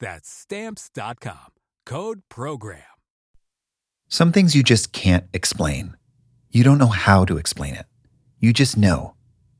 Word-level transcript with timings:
That's 0.00 0.28
stamps.com. 0.28 1.52
Code 1.86 2.22
program. 2.28 2.82
Some 4.08 4.32
things 4.32 4.56
you 4.56 4.62
just 4.62 4.92
can't 4.92 5.26
explain. 5.32 5.96
You 6.50 6.64
don't 6.64 6.78
know 6.78 6.88
how 6.88 7.24
to 7.26 7.36
explain 7.36 7.74
it. 7.74 7.86
You 8.40 8.52
just 8.52 8.76
know 8.76 9.14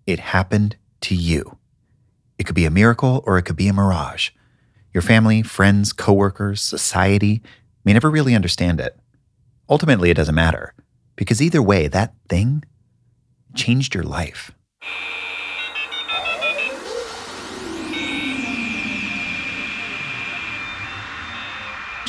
it 0.06 0.18
happened 0.18 0.76
to 1.02 1.14
you. 1.14 1.58
It 2.36 2.44
could 2.44 2.56
be 2.56 2.64
a 2.64 2.70
miracle 2.70 3.22
or 3.26 3.38
it 3.38 3.42
could 3.42 3.56
be 3.56 3.68
a 3.68 3.72
mirage. 3.72 4.30
Your 4.92 5.02
family, 5.02 5.42
friends, 5.42 5.92
coworkers, 5.92 6.60
society 6.60 7.42
may 7.84 7.92
never 7.92 8.10
really 8.10 8.34
understand 8.34 8.80
it. 8.80 8.98
Ultimately, 9.68 10.10
it 10.10 10.16
doesn't 10.16 10.34
matter 10.34 10.74
because 11.14 11.40
either 11.40 11.62
way, 11.62 11.86
that 11.86 12.14
thing 12.28 12.64
changed 13.54 13.94
your 13.94 14.02
life. 14.04 14.50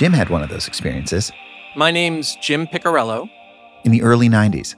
Jim 0.01 0.13
had 0.13 0.29
one 0.29 0.41
of 0.41 0.49
those 0.49 0.67
experiences. 0.67 1.31
My 1.75 1.91
name's 1.91 2.35
Jim 2.37 2.65
Picarello. 2.65 3.29
In 3.83 3.91
the 3.91 4.01
early 4.01 4.29
90s, 4.29 4.73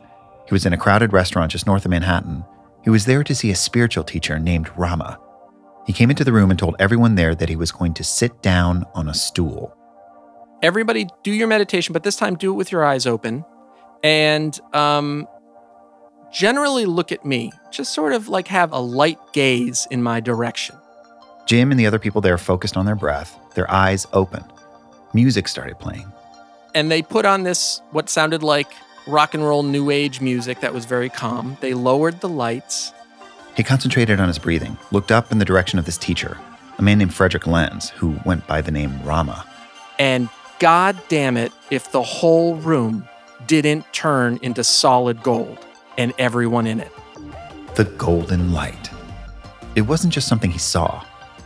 he 0.50 0.54
was 0.54 0.66
in 0.66 0.74
a 0.74 0.78
crowded 0.78 1.14
restaurant 1.14 1.54
just 1.54 1.66
north 1.66 1.86
of 1.86 1.92
Manhattan. 1.92 2.44
He 2.84 2.90
was 2.90 3.06
there 3.06 3.24
to 3.24 3.34
see 3.34 3.50
a 3.50 3.56
spiritual 3.56 4.04
teacher 4.04 4.38
named 4.38 4.70
Rama. 4.76 5.18
He 5.88 5.94
came 5.94 6.10
into 6.10 6.26
the 6.26 6.34
room 6.34 6.50
and 6.50 6.60
told 6.60 6.76
everyone 6.78 7.16
there 7.16 7.36
that 7.36 7.48
he 7.48 7.56
was 7.56 7.72
going 7.72 7.94
to 7.94 8.04
sit 8.04 8.42
down 8.42 8.84
on 8.94 9.08
a 9.08 9.14
stool. 9.14 9.74
Everybody, 10.62 11.08
do 11.24 11.32
your 11.32 11.48
meditation, 11.48 11.94
but 11.94 12.04
this 12.04 12.18
time 12.18 12.36
do 12.36 12.52
it 12.52 12.56
with 12.56 12.70
your 12.70 12.84
eyes 12.84 13.06
open. 13.06 13.46
And 14.04 14.60
um, 14.74 15.26
generally 16.34 16.86
look 16.86 17.14
at 17.14 17.24
me. 17.24 17.54
Just 17.72 17.94
sort 17.94 18.12
of 18.12 18.28
like 18.28 18.50
have 18.50 18.74
a 18.74 18.80
light 18.80 19.20
gaze 19.32 19.88
in 19.90 20.04
my 20.04 20.20
direction. 20.20 20.76
Jim 21.46 21.72
and 21.72 21.80
the 21.80 21.88
other 21.88 22.00
people 22.00 22.20
there 22.20 22.38
focused 22.38 22.76
on 22.76 22.86
their 22.86 22.98
breath, 22.98 23.40
their 23.56 23.72
eyes 23.72 24.06
open. 24.12 24.44
Music 25.14 25.48
started 25.48 25.78
playing. 25.80 26.12
And 26.76 26.90
they 26.90 27.02
put 27.02 27.26
on 27.26 27.44
this, 27.44 27.82
what 27.92 28.10
sounded 28.10 28.42
like 28.42 28.74
rock 29.06 29.34
and 29.34 29.44
roll 29.44 29.64
new 29.64 29.90
age 29.90 30.22
music 30.22 30.62
that 30.62 30.74
was 30.74 30.86
very 30.86 31.10
calm. 31.10 31.58
They 31.62 31.74
lowered 31.74 32.22
the 32.22 32.30
lights. 32.30 32.94
He 33.56 33.64
concentrated 33.64 34.20
on 34.20 34.28
his 34.28 34.40
breathing, 34.40 34.78
looked 34.92 35.12
up 35.12 35.32
in 35.32 35.38
the 35.38 35.46
direction 35.46 35.78
of 35.78 35.86
this 35.86 35.98
teacher, 35.98 36.38
a 36.78 36.82
man 36.82 36.98
named 36.98 37.14
Frederick 37.14 37.46
Lenz, 37.46 37.90
who 37.90 38.18
went 38.26 38.48
by 38.48 38.62
the 38.62 38.72
name 38.72 39.00
Rama. 39.04 39.46
And 40.00 40.30
god 40.60 41.00
damn 41.10 41.38
it, 41.38 41.52
if 41.70 41.92
the 41.92 42.02
whole 42.02 42.56
room 42.56 43.08
didn't 43.46 43.86
turn 43.94 44.40
into 44.42 44.64
solid 44.64 45.22
gold 45.22 45.60
and 45.98 46.14
everyone 46.18 46.66
in 46.66 46.80
it. 46.80 46.92
The 47.76 47.86
golden 47.86 48.54
light. 48.54 48.90
It 49.76 49.82
wasn't 49.82 50.14
just 50.14 50.28
something 50.28 50.50
he 50.50 50.60
saw, 50.60 51.04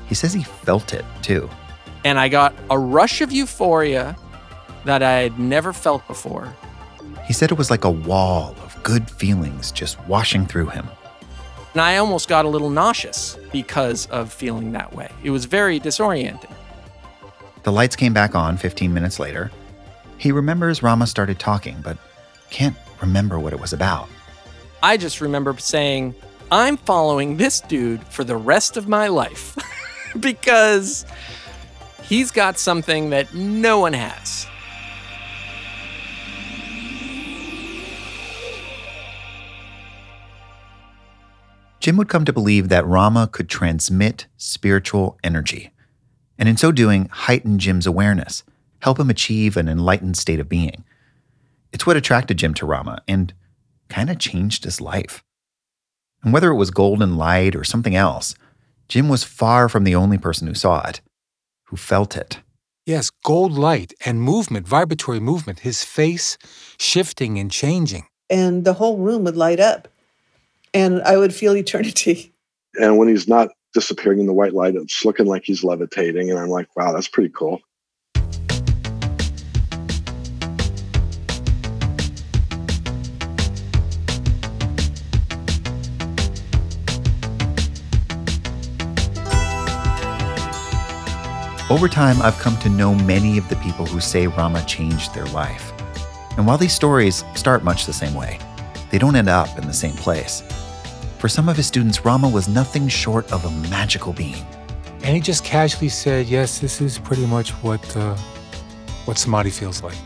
he 0.07 0.15
says 0.15 0.33
he 0.33 0.43
felt 0.43 0.93
it 0.93 1.03
too. 1.21 1.49
And 2.03 2.19
I 2.19 2.29
got 2.29 2.53
a 2.69 2.77
rush 2.77 3.21
of 3.21 3.31
euphoria 3.31 4.15
that 4.85 5.03
I 5.03 5.19
had 5.19 5.39
never 5.39 5.73
felt 5.73 6.07
before. 6.07 6.55
He 7.25 7.33
said 7.33 7.51
it 7.51 7.57
was 7.57 7.69
like 7.69 7.83
a 7.83 7.91
wall 7.91 8.55
of 8.63 8.81
good 8.83 9.09
feelings 9.09 9.71
just 9.71 9.99
washing 10.07 10.45
through 10.45 10.67
him. 10.67 10.87
And 11.73 11.81
I 11.81 11.97
almost 11.97 12.29
got 12.29 12.45
a 12.45 12.47
little 12.47 12.69
nauseous 12.69 13.37
because 13.51 14.07
of 14.07 14.31
feeling 14.31 14.71
that 14.71 14.95
way. 14.95 15.11
It 15.23 15.29
was 15.29 15.45
very 15.45 15.79
disorienting. 15.79 16.51
The 17.63 17.71
lights 17.71 17.95
came 17.95 18.13
back 18.13 18.33
on 18.33 18.57
15 18.57 18.93
minutes 18.93 19.19
later. 19.19 19.51
He 20.17 20.31
remembers 20.31 20.81
Rama 20.81 21.05
started 21.05 21.37
talking, 21.37 21.77
but 21.83 21.97
can't 22.49 22.75
remember 23.01 23.37
what 23.39 23.53
it 23.53 23.59
was 23.59 23.73
about. 23.73 24.07
I 24.81 24.97
just 24.97 25.21
remember 25.21 25.55
saying, 25.57 26.15
I'm 26.49 26.77
following 26.77 27.37
this 27.37 27.61
dude 27.61 28.03
for 28.05 28.23
the 28.23 28.37
rest 28.37 28.77
of 28.77 28.87
my 28.87 29.07
life 29.07 29.57
because 30.19 31.05
he's 32.07 32.31
got 32.31 32.57
something 32.57 33.09
that 33.11 33.33
no 33.33 33.79
one 33.79 33.93
has. 33.93 34.47
Jim 41.79 41.95
would 41.95 42.09
come 42.09 42.25
to 42.25 42.33
believe 42.33 42.67
that 42.67 42.85
Rama 42.85 43.29
could 43.31 43.47
transmit 43.47 44.27
spiritual 44.35 45.17
energy, 45.23 45.71
and 46.37 46.49
in 46.49 46.57
so 46.57 46.71
doing, 46.71 47.07
heighten 47.09 47.59
Jim's 47.59 47.87
awareness, 47.87 48.43
help 48.79 48.99
him 48.99 49.09
achieve 49.09 49.55
an 49.55 49.69
enlightened 49.69 50.17
state 50.17 50.39
of 50.39 50.49
being. 50.49 50.83
It's 51.71 51.85
what 51.85 51.95
attracted 51.95 52.37
Jim 52.37 52.53
to 52.55 52.65
Rama 52.65 53.01
and 53.07 53.33
kind 53.87 54.09
of 54.09 54.19
changed 54.19 54.65
his 54.65 54.81
life. 54.81 55.23
And 56.23 56.33
whether 56.33 56.49
it 56.51 56.55
was 56.55 56.71
golden 56.71 57.15
light 57.15 57.55
or 57.55 57.63
something 57.63 57.95
else, 57.95 58.35
Jim 58.89 59.07
was 59.07 59.23
far 59.23 59.69
from 59.69 59.83
the 59.83 59.95
only 59.95 60.17
person 60.17 60.47
who 60.47 60.53
saw 60.53 60.85
it, 60.87 60.99
who 61.67 61.77
felt 61.77 62.17
it. 62.17 62.39
Yes, 62.85 63.11
gold 63.23 63.51
light 63.51 63.93
and 64.05 64.21
movement, 64.21 64.67
vibratory 64.67 65.19
movement, 65.19 65.59
his 65.59 65.83
face 65.83 66.37
shifting 66.79 67.37
and 67.37 67.51
changing. 67.51 68.05
And 68.29 68.65
the 68.65 68.73
whole 68.73 68.97
room 68.97 69.23
would 69.25 69.35
light 69.35 69.59
up, 69.59 69.87
and 70.73 71.01
I 71.03 71.17
would 71.17 71.33
feel 71.33 71.55
eternity. 71.55 72.33
And 72.79 72.99
when 72.99 73.07
he's 73.07 73.27
not 73.27 73.49
disappearing 73.73 74.19
in 74.19 74.27
the 74.27 74.33
white 74.33 74.53
light, 74.53 74.75
it's 74.75 75.03
looking 75.03 75.25
like 75.25 75.43
he's 75.45 75.63
levitating. 75.63 76.29
And 76.29 76.37
I'm 76.37 76.49
like, 76.49 76.67
wow, 76.75 76.91
that's 76.91 77.07
pretty 77.07 77.29
cool. 77.29 77.59
Over 91.69 91.89
time, 91.89 92.21
I've 92.21 92.39
come 92.39 92.57
to 92.59 92.69
know 92.69 92.95
many 92.95 93.37
of 93.37 93.49
the 93.49 93.57
people 93.57 93.85
who 93.85 93.99
say 93.99 94.27
Rama 94.27 94.63
changed 94.63 95.13
their 95.13 95.25
life. 95.25 95.73
And 96.37 96.47
while 96.47 96.57
these 96.57 96.71
stories 96.71 97.25
start 97.35 97.61
much 97.61 97.85
the 97.85 97.91
same 97.91 98.13
way, 98.13 98.39
they 98.89 98.97
don't 98.97 99.17
end 99.17 99.27
up 99.27 99.57
in 99.57 99.67
the 99.67 99.73
same 99.73 99.95
place. 99.95 100.43
For 101.17 101.27
some 101.27 101.49
of 101.49 101.57
his 101.57 101.67
students, 101.67 102.05
Rama 102.05 102.29
was 102.29 102.47
nothing 102.47 102.87
short 102.87 103.29
of 103.33 103.43
a 103.43 103.51
magical 103.69 104.13
being. 104.13 104.45
And 105.03 105.13
he 105.13 105.19
just 105.19 105.43
casually 105.43 105.89
said, 105.89 106.27
"Yes, 106.27 106.59
this 106.59 106.79
is 106.79 106.99
pretty 106.99 107.25
much 107.25 107.51
what 107.61 107.97
uh, 107.97 108.15
what 109.03 109.17
samadhi 109.17 109.49
feels 109.49 109.83
like." 109.83 109.97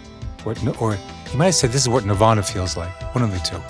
What, 0.43 0.57
or 0.81 0.97
he 1.29 1.37
might 1.37 1.45
have 1.45 1.55
said, 1.55 1.71
"This 1.71 1.83
is 1.83 1.89
what 1.89 2.05
nirvana 2.05 2.41
feels 2.41 2.75
like." 2.75 2.91
One 3.13 3.23
of 3.23 3.31
the 3.31 3.39
two. 3.39 3.61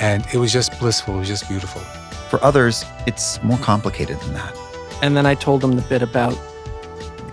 And 0.00 0.24
it 0.32 0.38
was 0.38 0.54
just 0.54 0.78
blissful. 0.80 1.16
It 1.16 1.18
was 1.18 1.28
just 1.28 1.48
beautiful. 1.48 1.82
For 2.30 2.42
others, 2.42 2.86
it's 3.06 3.42
more 3.42 3.58
complicated 3.58 4.18
than 4.20 4.32
that. 4.32 4.56
And 5.02 5.14
then 5.14 5.26
I 5.26 5.34
told 5.34 5.62
him 5.62 5.76
the 5.76 5.82
bit 5.82 6.00
about 6.00 6.38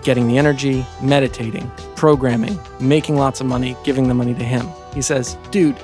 getting 0.06 0.28
the 0.28 0.38
energy, 0.38 0.86
meditating, 1.02 1.68
programming, 1.96 2.56
making 2.78 3.16
lots 3.16 3.40
of 3.40 3.46
money, 3.48 3.76
giving 3.82 4.06
the 4.06 4.14
money 4.14 4.32
to 4.32 4.44
him. 4.44 4.64
He 4.94 5.02
says, 5.02 5.36
dude, 5.50 5.76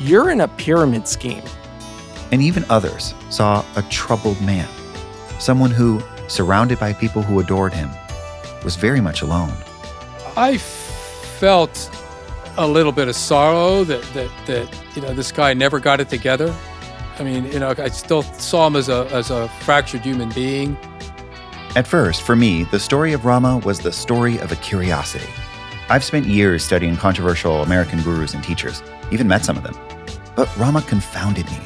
you're 0.00 0.30
in 0.30 0.40
a 0.40 0.48
pyramid 0.48 1.06
scheme. 1.06 1.44
And 2.32 2.42
even 2.42 2.64
others 2.68 3.14
saw 3.30 3.64
a 3.76 3.82
troubled 3.82 4.40
man, 4.42 4.68
someone 5.38 5.70
who, 5.70 6.02
surrounded 6.26 6.80
by 6.80 6.92
people 6.92 7.22
who 7.22 7.38
adored 7.38 7.72
him, 7.72 7.88
was 8.64 8.74
very 8.74 9.00
much 9.00 9.22
alone. 9.22 9.54
I 10.36 10.58
felt 10.58 11.88
a 12.58 12.66
little 12.66 12.90
bit 12.90 13.06
of 13.06 13.14
sorrow 13.14 13.84
that, 13.84 14.02
that, 14.14 14.30
that 14.46 14.96
you 14.96 15.02
know 15.02 15.14
this 15.14 15.30
guy 15.30 15.54
never 15.54 15.78
got 15.78 16.00
it 16.00 16.08
together. 16.08 16.52
I 17.20 17.22
mean, 17.22 17.44
you 17.52 17.60
know, 17.60 17.72
I 17.78 17.90
still 17.90 18.22
saw 18.22 18.66
him 18.66 18.74
as 18.74 18.88
a 18.88 19.06
as 19.12 19.30
a 19.30 19.48
fractured 19.60 20.00
human 20.00 20.30
being. 20.30 20.76
At 21.76 21.86
first, 21.86 22.22
for 22.22 22.34
me, 22.34 22.64
the 22.64 22.80
story 22.80 23.12
of 23.12 23.26
Rama 23.26 23.58
was 23.58 23.80
the 23.80 23.92
story 23.92 24.38
of 24.38 24.50
a 24.50 24.56
curiosity. 24.56 25.28
I've 25.90 26.02
spent 26.02 26.24
years 26.24 26.64
studying 26.64 26.96
controversial 26.96 27.62
American 27.62 28.00
gurus 28.00 28.32
and 28.32 28.42
teachers, 28.42 28.82
even 29.12 29.28
met 29.28 29.44
some 29.44 29.58
of 29.58 29.62
them. 29.62 29.76
But 30.34 30.48
Rama 30.56 30.80
confounded 30.80 31.44
me. 31.50 31.58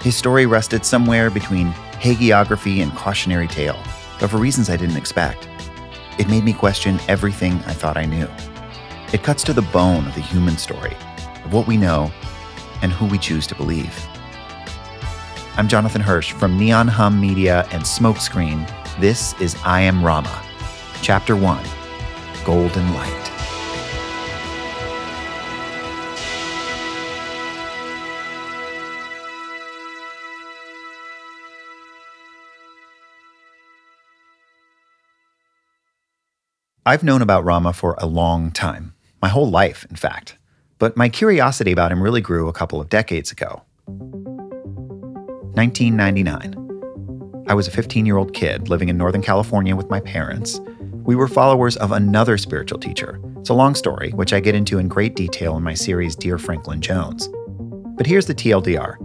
His 0.00 0.16
story 0.16 0.46
rested 0.46 0.86
somewhere 0.86 1.28
between 1.28 1.72
hagiography 2.00 2.82
and 2.82 2.90
cautionary 2.96 3.48
tale, 3.48 3.78
but 4.18 4.30
for 4.30 4.38
reasons 4.38 4.70
I 4.70 4.78
didn't 4.78 4.96
expect. 4.96 5.46
It 6.16 6.30
made 6.30 6.44
me 6.44 6.54
question 6.54 6.98
everything 7.06 7.52
I 7.66 7.74
thought 7.74 7.98
I 7.98 8.06
knew. 8.06 8.28
It 9.12 9.22
cuts 9.22 9.44
to 9.44 9.52
the 9.52 9.60
bone 9.60 10.06
of 10.06 10.14
the 10.14 10.22
human 10.22 10.56
story, 10.56 10.96
of 11.44 11.52
what 11.52 11.66
we 11.66 11.76
know 11.76 12.10
and 12.80 12.92
who 12.92 13.04
we 13.04 13.18
choose 13.18 13.46
to 13.48 13.54
believe. 13.54 13.94
I'm 15.58 15.68
Jonathan 15.68 16.00
Hirsch 16.00 16.32
from 16.32 16.58
Neon 16.58 16.88
Hum 16.88 17.20
Media 17.20 17.68
and 17.72 17.82
Smokescreen. 17.82 18.66
This 19.00 19.32
is 19.40 19.56
I 19.64 19.80
Am 19.80 20.04
Rama, 20.04 20.44
Chapter 21.00 21.34
1 21.34 21.64
Golden 22.44 22.92
Light. 22.92 23.30
I've 36.84 37.02
known 37.02 37.22
about 37.22 37.42
Rama 37.42 37.72
for 37.72 37.94
a 37.96 38.04
long 38.04 38.50
time, 38.50 38.92
my 39.22 39.30
whole 39.30 39.48
life, 39.48 39.86
in 39.88 39.96
fact. 39.96 40.36
But 40.78 40.98
my 40.98 41.08
curiosity 41.08 41.72
about 41.72 41.90
him 41.90 42.02
really 42.02 42.20
grew 42.20 42.48
a 42.48 42.52
couple 42.52 42.82
of 42.82 42.90
decades 42.90 43.32
ago. 43.32 43.62
1999. 43.86 46.59
I 47.46 47.54
was 47.54 47.66
a 47.66 47.70
15 47.70 48.06
year 48.06 48.16
old 48.16 48.34
kid 48.34 48.68
living 48.68 48.88
in 48.88 48.96
Northern 48.96 49.22
California 49.22 49.74
with 49.74 49.90
my 49.90 50.00
parents. 50.00 50.60
We 51.04 51.16
were 51.16 51.28
followers 51.28 51.76
of 51.78 51.92
another 51.92 52.38
spiritual 52.38 52.78
teacher. 52.78 53.20
It's 53.38 53.48
a 53.48 53.54
long 53.54 53.74
story, 53.74 54.10
which 54.10 54.32
I 54.32 54.40
get 54.40 54.54
into 54.54 54.78
in 54.78 54.88
great 54.88 55.16
detail 55.16 55.56
in 55.56 55.62
my 55.62 55.74
series 55.74 56.14
Dear 56.14 56.38
Franklin 56.38 56.80
Jones. 56.80 57.28
But 57.96 58.06
here's 58.06 58.26
the 58.26 58.34
TLDR 58.34 58.96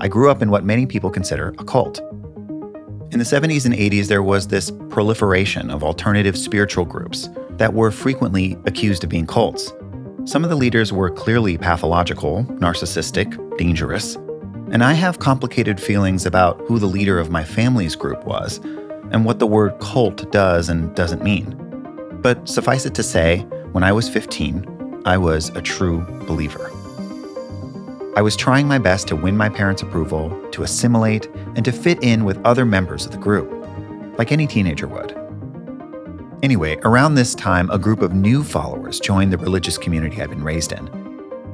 I 0.00 0.08
grew 0.08 0.30
up 0.30 0.42
in 0.42 0.50
what 0.50 0.64
many 0.64 0.86
people 0.86 1.10
consider 1.10 1.54
a 1.58 1.64
cult. 1.64 2.00
In 3.12 3.18
the 3.18 3.24
70s 3.24 3.64
and 3.64 3.74
80s, 3.74 4.08
there 4.08 4.22
was 4.22 4.48
this 4.48 4.72
proliferation 4.90 5.70
of 5.70 5.84
alternative 5.84 6.36
spiritual 6.36 6.84
groups 6.84 7.28
that 7.50 7.72
were 7.72 7.92
frequently 7.92 8.58
accused 8.66 9.04
of 9.04 9.10
being 9.10 9.26
cults. 9.26 9.72
Some 10.24 10.42
of 10.42 10.50
the 10.50 10.56
leaders 10.56 10.92
were 10.92 11.10
clearly 11.10 11.56
pathological, 11.56 12.44
narcissistic, 12.58 13.56
dangerous, 13.56 14.16
and 14.74 14.82
I 14.82 14.94
have 14.94 15.20
complicated 15.20 15.80
feelings 15.80 16.26
about 16.26 16.60
who 16.62 16.80
the 16.80 16.86
leader 16.86 17.20
of 17.20 17.30
my 17.30 17.44
family's 17.44 17.94
group 17.94 18.24
was 18.24 18.58
and 19.12 19.24
what 19.24 19.38
the 19.38 19.46
word 19.46 19.78
cult 19.78 20.28
does 20.32 20.68
and 20.68 20.92
doesn't 20.96 21.22
mean. 21.22 21.56
But 22.20 22.48
suffice 22.48 22.84
it 22.84 22.92
to 22.96 23.04
say, 23.04 23.42
when 23.70 23.84
I 23.84 23.92
was 23.92 24.08
15, 24.08 25.02
I 25.04 25.16
was 25.16 25.50
a 25.50 25.62
true 25.62 26.00
believer. 26.26 26.72
I 28.16 28.22
was 28.22 28.34
trying 28.34 28.66
my 28.66 28.78
best 28.78 29.06
to 29.08 29.16
win 29.16 29.36
my 29.36 29.48
parents' 29.48 29.82
approval, 29.82 30.36
to 30.50 30.64
assimilate, 30.64 31.26
and 31.54 31.64
to 31.64 31.70
fit 31.70 32.02
in 32.02 32.24
with 32.24 32.44
other 32.44 32.64
members 32.64 33.06
of 33.06 33.12
the 33.12 33.18
group, 33.18 33.48
like 34.18 34.32
any 34.32 34.48
teenager 34.48 34.88
would. 34.88 35.16
Anyway, 36.42 36.78
around 36.82 37.14
this 37.14 37.36
time, 37.36 37.70
a 37.70 37.78
group 37.78 38.02
of 38.02 38.12
new 38.12 38.42
followers 38.42 38.98
joined 38.98 39.32
the 39.32 39.38
religious 39.38 39.78
community 39.78 40.20
I'd 40.20 40.30
been 40.30 40.42
raised 40.42 40.72
in. 40.72 41.03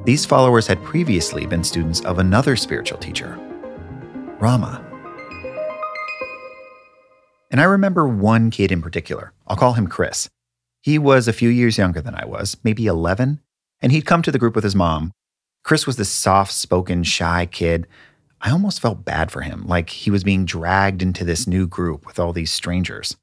These 0.03 0.25
followers 0.25 0.67
had 0.67 0.83
previously 0.83 1.45
been 1.45 1.63
students 1.63 2.01
of 2.01 2.19
another 2.19 2.55
spiritual 2.55 2.97
teacher, 2.97 3.37
Rama. 4.39 4.83
And 7.51 7.61
I 7.61 7.65
remember 7.65 8.07
one 8.07 8.49
kid 8.49 8.71
in 8.71 8.81
particular. 8.81 9.33
I'll 9.47 9.57
call 9.57 9.73
him 9.73 9.87
Chris. 9.87 10.29
He 10.81 10.97
was 10.97 11.27
a 11.27 11.33
few 11.33 11.49
years 11.49 11.77
younger 11.77 12.01
than 12.01 12.15
I 12.15 12.25
was, 12.25 12.57
maybe 12.63 12.87
11, 12.87 13.39
and 13.81 13.91
he'd 13.91 14.05
come 14.05 14.21
to 14.23 14.31
the 14.31 14.39
group 14.39 14.55
with 14.55 14.63
his 14.63 14.75
mom, 14.75 15.11
Chris 15.63 15.85
was 15.85 15.95
this 15.95 16.09
soft 16.09 16.53
spoken, 16.53 17.03
shy 17.03 17.45
kid. 17.45 17.87
I 18.41 18.51
almost 18.51 18.81
felt 18.81 19.05
bad 19.05 19.31
for 19.31 19.41
him, 19.41 19.67
like 19.67 19.89
he 19.89 20.09
was 20.09 20.23
being 20.23 20.45
dragged 20.45 21.01
into 21.01 21.23
this 21.23 21.45
new 21.47 21.67
group 21.67 22.05
with 22.05 22.19
all 22.19 22.33
these 22.33 22.51
strangers. 22.51 23.15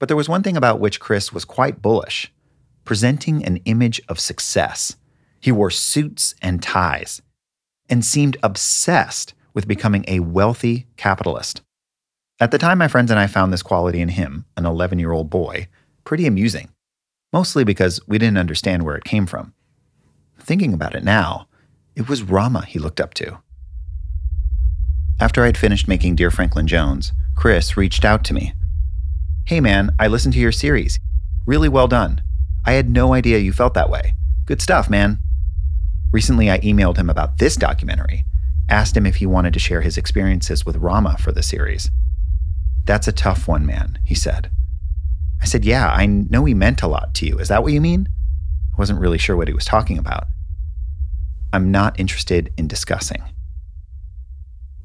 But 0.00 0.08
there 0.08 0.16
was 0.16 0.28
one 0.28 0.42
thing 0.42 0.56
about 0.56 0.80
which 0.80 1.00
Chris 1.00 1.32
was 1.32 1.44
quite 1.44 1.82
bullish 1.82 2.30
presenting 2.84 3.42
an 3.42 3.56
image 3.64 3.98
of 4.10 4.20
success. 4.20 4.96
He 5.44 5.52
wore 5.52 5.68
suits 5.68 6.34
and 6.40 6.62
ties 6.62 7.20
and 7.90 8.02
seemed 8.02 8.38
obsessed 8.42 9.34
with 9.52 9.68
becoming 9.68 10.02
a 10.08 10.20
wealthy 10.20 10.86
capitalist. 10.96 11.60
At 12.40 12.50
the 12.50 12.56
time, 12.56 12.78
my 12.78 12.88
friends 12.88 13.10
and 13.10 13.20
I 13.20 13.26
found 13.26 13.52
this 13.52 13.62
quality 13.62 14.00
in 14.00 14.08
him, 14.08 14.46
an 14.56 14.64
11 14.64 14.98
year 14.98 15.12
old 15.12 15.28
boy, 15.28 15.68
pretty 16.04 16.26
amusing, 16.26 16.70
mostly 17.30 17.62
because 17.62 18.00
we 18.08 18.16
didn't 18.16 18.38
understand 18.38 18.84
where 18.84 18.96
it 18.96 19.04
came 19.04 19.26
from. 19.26 19.52
Thinking 20.38 20.72
about 20.72 20.94
it 20.94 21.04
now, 21.04 21.46
it 21.94 22.08
was 22.08 22.22
Rama 22.22 22.64
he 22.64 22.78
looked 22.78 22.98
up 22.98 23.12
to. 23.12 23.36
After 25.20 25.44
I'd 25.44 25.58
finished 25.58 25.86
making 25.86 26.16
Dear 26.16 26.30
Franklin 26.30 26.66
Jones, 26.66 27.12
Chris 27.34 27.76
reached 27.76 28.06
out 28.06 28.24
to 28.24 28.32
me. 28.32 28.54
Hey 29.44 29.60
man, 29.60 29.94
I 29.98 30.06
listened 30.06 30.32
to 30.32 30.40
your 30.40 30.52
series. 30.52 30.98
Really 31.44 31.68
well 31.68 31.86
done. 31.86 32.22
I 32.64 32.72
had 32.72 32.88
no 32.88 33.12
idea 33.12 33.40
you 33.40 33.52
felt 33.52 33.74
that 33.74 33.90
way. 33.90 34.14
Good 34.46 34.62
stuff, 34.62 34.88
man. 34.88 35.18
Recently, 36.14 36.48
I 36.48 36.60
emailed 36.60 36.96
him 36.96 37.10
about 37.10 37.38
this 37.38 37.56
documentary, 37.56 38.24
asked 38.68 38.96
him 38.96 39.04
if 39.04 39.16
he 39.16 39.26
wanted 39.26 39.52
to 39.54 39.58
share 39.58 39.80
his 39.80 39.98
experiences 39.98 40.64
with 40.64 40.76
Rama 40.76 41.16
for 41.18 41.32
the 41.32 41.42
series. 41.42 41.90
That's 42.84 43.08
a 43.08 43.12
tough 43.12 43.48
one, 43.48 43.66
man, 43.66 43.98
he 44.04 44.14
said. 44.14 44.48
I 45.42 45.46
said, 45.46 45.64
Yeah, 45.64 45.88
I 45.88 46.06
know 46.06 46.44
he 46.44 46.54
meant 46.54 46.82
a 46.82 46.86
lot 46.86 47.14
to 47.14 47.26
you. 47.26 47.38
Is 47.38 47.48
that 47.48 47.64
what 47.64 47.72
you 47.72 47.80
mean? 47.80 48.08
I 48.72 48.76
wasn't 48.78 49.00
really 49.00 49.18
sure 49.18 49.34
what 49.34 49.48
he 49.48 49.54
was 49.54 49.64
talking 49.64 49.98
about. 49.98 50.28
I'm 51.52 51.72
not 51.72 51.98
interested 51.98 52.52
in 52.56 52.68
discussing. 52.68 53.24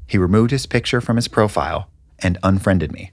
He 0.08 0.18
removed 0.18 0.50
his 0.50 0.66
picture 0.66 1.00
from 1.00 1.14
his 1.14 1.28
profile 1.28 1.88
and 2.18 2.38
unfriended 2.42 2.90
me. 2.90 3.12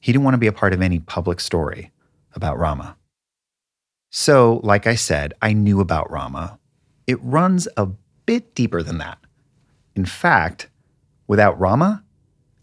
He 0.00 0.10
didn't 0.10 0.24
want 0.24 0.32
to 0.32 0.38
be 0.38 0.46
a 0.46 0.52
part 0.52 0.72
of 0.72 0.80
any 0.80 1.00
public 1.00 1.40
story 1.40 1.90
about 2.34 2.58
Rama. 2.58 2.96
So, 4.08 4.62
like 4.64 4.86
I 4.86 4.94
said, 4.94 5.34
I 5.42 5.52
knew 5.52 5.80
about 5.80 6.10
Rama. 6.10 6.58
It 7.06 7.22
runs 7.22 7.68
a 7.76 7.86
bit 8.26 8.54
deeper 8.56 8.82
than 8.82 8.98
that. 8.98 9.18
In 9.94 10.04
fact, 10.04 10.68
without 11.28 11.58
Rama, 11.58 12.02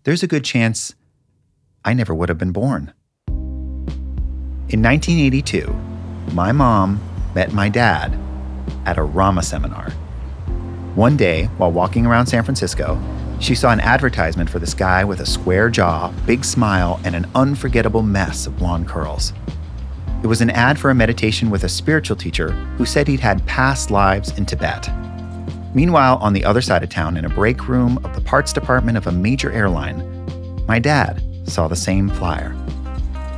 there's 0.03 0.21
a 0.21 0.27
good 0.27 0.43
chance 0.43 0.95
I 1.85 1.93
never 1.93 2.13
would 2.13 2.27
have 2.27 2.37
been 2.37 2.51
born. 2.51 2.93
In 3.27 4.81
1982, 4.81 5.73
my 6.33 6.51
mom 6.51 6.99
met 7.33 7.53
my 7.53 7.69
dad 7.69 8.17
at 8.85 8.97
a 8.97 9.03
Rama 9.03 9.43
seminar. 9.43 9.91
One 10.95 11.15
day, 11.15 11.45
while 11.57 11.71
walking 11.71 12.05
around 12.05 12.27
San 12.27 12.43
Francisco, 12.43 13.01
she 13.39 13.55
saw 13.55 13.71
an 13.71 13.79
advertisement 13.79 14.49
for 14.49 14.59
this 14.59 14.73
guy 14.73 15.05
with 15.05 15.21
a 15.21 15.25
square 15.25 15.69
jaw, 15.69 16.11
big 16.25 16.43
smile, 16.43 16.99
and 17.05 17.15
an 17.15 17.29
unforgettable 17.33 18.03
mess 18.03 18.45
of 18.45 18.57
blonde 18.57 18.89
curls. 18.89 19.31
It 20.23 20.27
was 20.27 20.39
an 20.39 20.51
ad 20.51 20.79
for 20.79 20.89
a 20.89 20.95
meditation 20.95 21.49
with 21.49 21.65
a 21.65 21.69
spiritual 21.69 22.15
teacher 22.15 22.51
who 22.77 22.85
said 22.85 23.09
he'd 23.09 23.19
had 23.19 23.45
past 23.45 23.91
lives 23.91 24.31
in 24.37 24.45
Tibet. 24.45 24.89
Meanwhile, 25.75 26.17
on 26.21 26.31
the 26.31 26.45
other 26.45 26.61
side 26.61 26.81
of 26.81 26.87
town, 26.87 27.17
in 27.17 27.25
a 27.25 27.29
break 27.29 27.67
room 27.67 27.99
of 28.05 28.15
the 28.15 28.21
parts 28.21 28.53
department 28.53 28.97
of 28.97 29.05
a 29.05 29.11
major 29.11 29.51
airline, 29.51 30.01
my 30.65 30.79
dad 30.79 31.21
saw 31.43 31.67
the 31.67 31.75
same 31.75 32.07
flyer. 32.07 32.55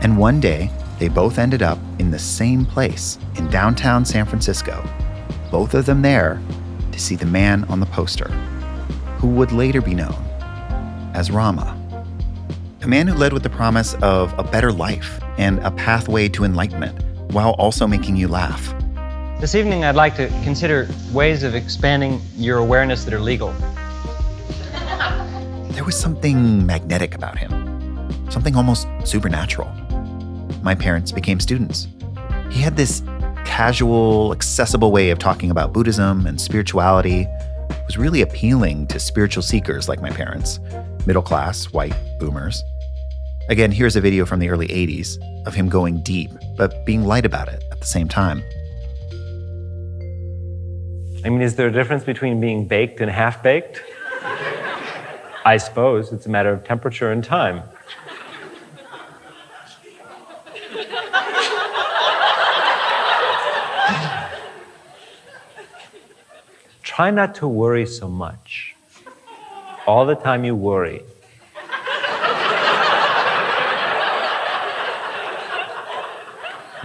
And 0.01 0.15
one 0.15 0.39
day, 0.39 0.70
they 1.00 1.08
both 1.08 1.39
ended 1.39 1.63
up 1.63 1.80
in 1.98 2.12
the 2.12 2.20
same 2.20 2.68
place 2.68 3.18
in 3.38 3.50
downtown 3.50 4.06
San 4.06 4.27
Francisco, 4.27 4.88
both 5.50 5.74
of 5.74 5.88
them 5.88 6.04
there 6.04 6.39
to 6.92 7.00
see 7.00 7.15
the 7.15 7.25
man 7.25 7.63
on 7.63 7.80
the 7.80 7.88
poster, 7.88 8.30
who 9.18 9.30
would 9.30 9.51
later 9.51 9.82
be 9.82 9.96
known 9.96 10.13
as 11.15 11.32
Rama. 11.32 11.75
A 12.84 12.88
man 12.88 13.08
who 13.08 13.15
led 13.15 13.34
with 13.34 13.42
the 13.42 13.50
promise 13.50 13.96
of 14.04 14.38
a 14.38 14.44
better 14.44 14.72
life 14.72 15.20
and 15.38 15.60
a 15.60 15.72
pathway 15.72 16.30
to 16.30 16.44
enlightenment 16.44 17.04
while 17.32 17.51
also 17.51 17.88
making 17.88 18.15
you 18.15 18.27
laugh. 18.27 18.74
This 19.42 19.56
evening, 19.56 19.84
I'd 19.84 19.96
like 19.96 20.15
to 20.15 20.27
consider 20.44 20.88
ways 21.12 21.44
of 21.44 21.56
expanding 21.56 22.22
your 22.36 22.58
awareness 22.58 23.04
that 23.06 23.13
are 23.13 23.20
legal. 23.20 23.54
There 25.70 25.84
was 25.84 26.00
something 26.00 26.65
magnetic 26.65 27.15
about 27.15 27.38
him, 27.38 27.51
something 28.32 28.56
almost 28.56 28.88
supernatural. 29.04 29.68
My 30.63 30.74
parents 30.74 31.12
became 31.12 31.39
students. 31.39 31.88
He 32.50 32.62
had 32.62 32.77
this 32.77 33.04
casual, 33.46 34.32
accessible 34.32 34.92
way 34.92 35.10
of 35.10 35.20
talking 35.20 35.51
about 35.51 35.74
Buddhism 35.74 36.25
and 36.25 36.39
spirituality 36.39 37.27
it 37.70 37.86
was 37.86 37.98
really 37.98 38.22
appealing 38.22 38.88
to 38.88 39.00
spiritual 39.00 39.44
seekers 39.44 39.88
like 39.88 40.01
my 40.01 40.10
parents, 40.10 40.60
middle 41.06 41.22
class, 41.22 41.65
white 41.65 41.94
boomers. 42.20 42.63
Again, 43.47 43.71
here's 43.71 43.95
a 43.95 44.01
video 44.01 44.25
from 44.25 44.39
the 44.39 44.49
early 44.49 44.67
80s 44.69 45.19
of 45.45 45.53
him 45.53 45.69
going 45.69 46.01
deep, 46.01 46.31
but 46.57 46.83
being 46.83 47.05
light 47.05 47.25
about 47.25 47.47
it 47.47 47.63
at 47.71 47.79
the 47.79 47.85
same 47.85 48.07
time. 48.07 48.41
I 51.23 51.29
mean, 51.29 51.41
is 51.41 51.55
there 51.55 51.67
a 51.67 51.71
difference 51.71 52.03
between 52.03 52.41
being 52.41 52.67
baked 52.67 53.01
and 53.01 53.11
half 53.11 53.43
baked? 53.43 53.83
I 55.45 55.57
suppose 55.57 56.11
it's 56.11 56.25
a 56.25 56.29
matter 56.29 56.51
of 56.51 56.63
temperature 56.63 57.11
and 57.11 57.23
time. 57.23 57.61
Try 66.81 67.11
not 67.11 67.35
to 67.35 67.47
worry 67.47 67.85
so 67.85 68.07
much. 68.07 68.75
All 69.85 70.07
the 70.07 70.15
time 70.15 70.43
you 70.45 70.55
worry, 70.55 71.03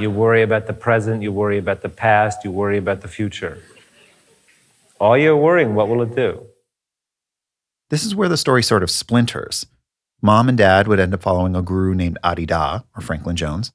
You 0.00 0.10
worry 0.10 0.40
about 0.40 0.66
the 0.66 0.72
present, 0.72 1.20
you 1.20 1.30
worry 1.30 1.58
about 1.58 1.82
the 1.82 1.90
past, 1.90 2.42
you 2.42 2.50
worry 2.50 2.78
about 2.78 3.02
the 3.02 3.08
future. 3.08 3.62
All 4.98 5.14
you're 5.14 5.36
worrying, 5.36 5.74
what 5.74 5.88
will 5.88 6.00
it 6.00 6.16
do? 6.16 6.46
This 7.90 8.02
is 8.02 8.14
where 8.14 8.30
the 8.30 8.38
story 8.38 8.62
sort 8.62 8.82
of 8.82 8.90
splinters. 8.90 9.66
Mom 10.22 10.48
and 10.48 10.56
dad 10.56 10.88
would 10.88 11.00
end 11.00 11.12
up 11.12 11.20
following 11.20 11.54
a 11.54 11.60
guru 11.60 11.94
named 11.94 12.16
Adi 12.24 12.46
Da, 12.46 12.80
or 12.96 13.02
Franklin 13.02 13.36
Jones. 13.36 13.72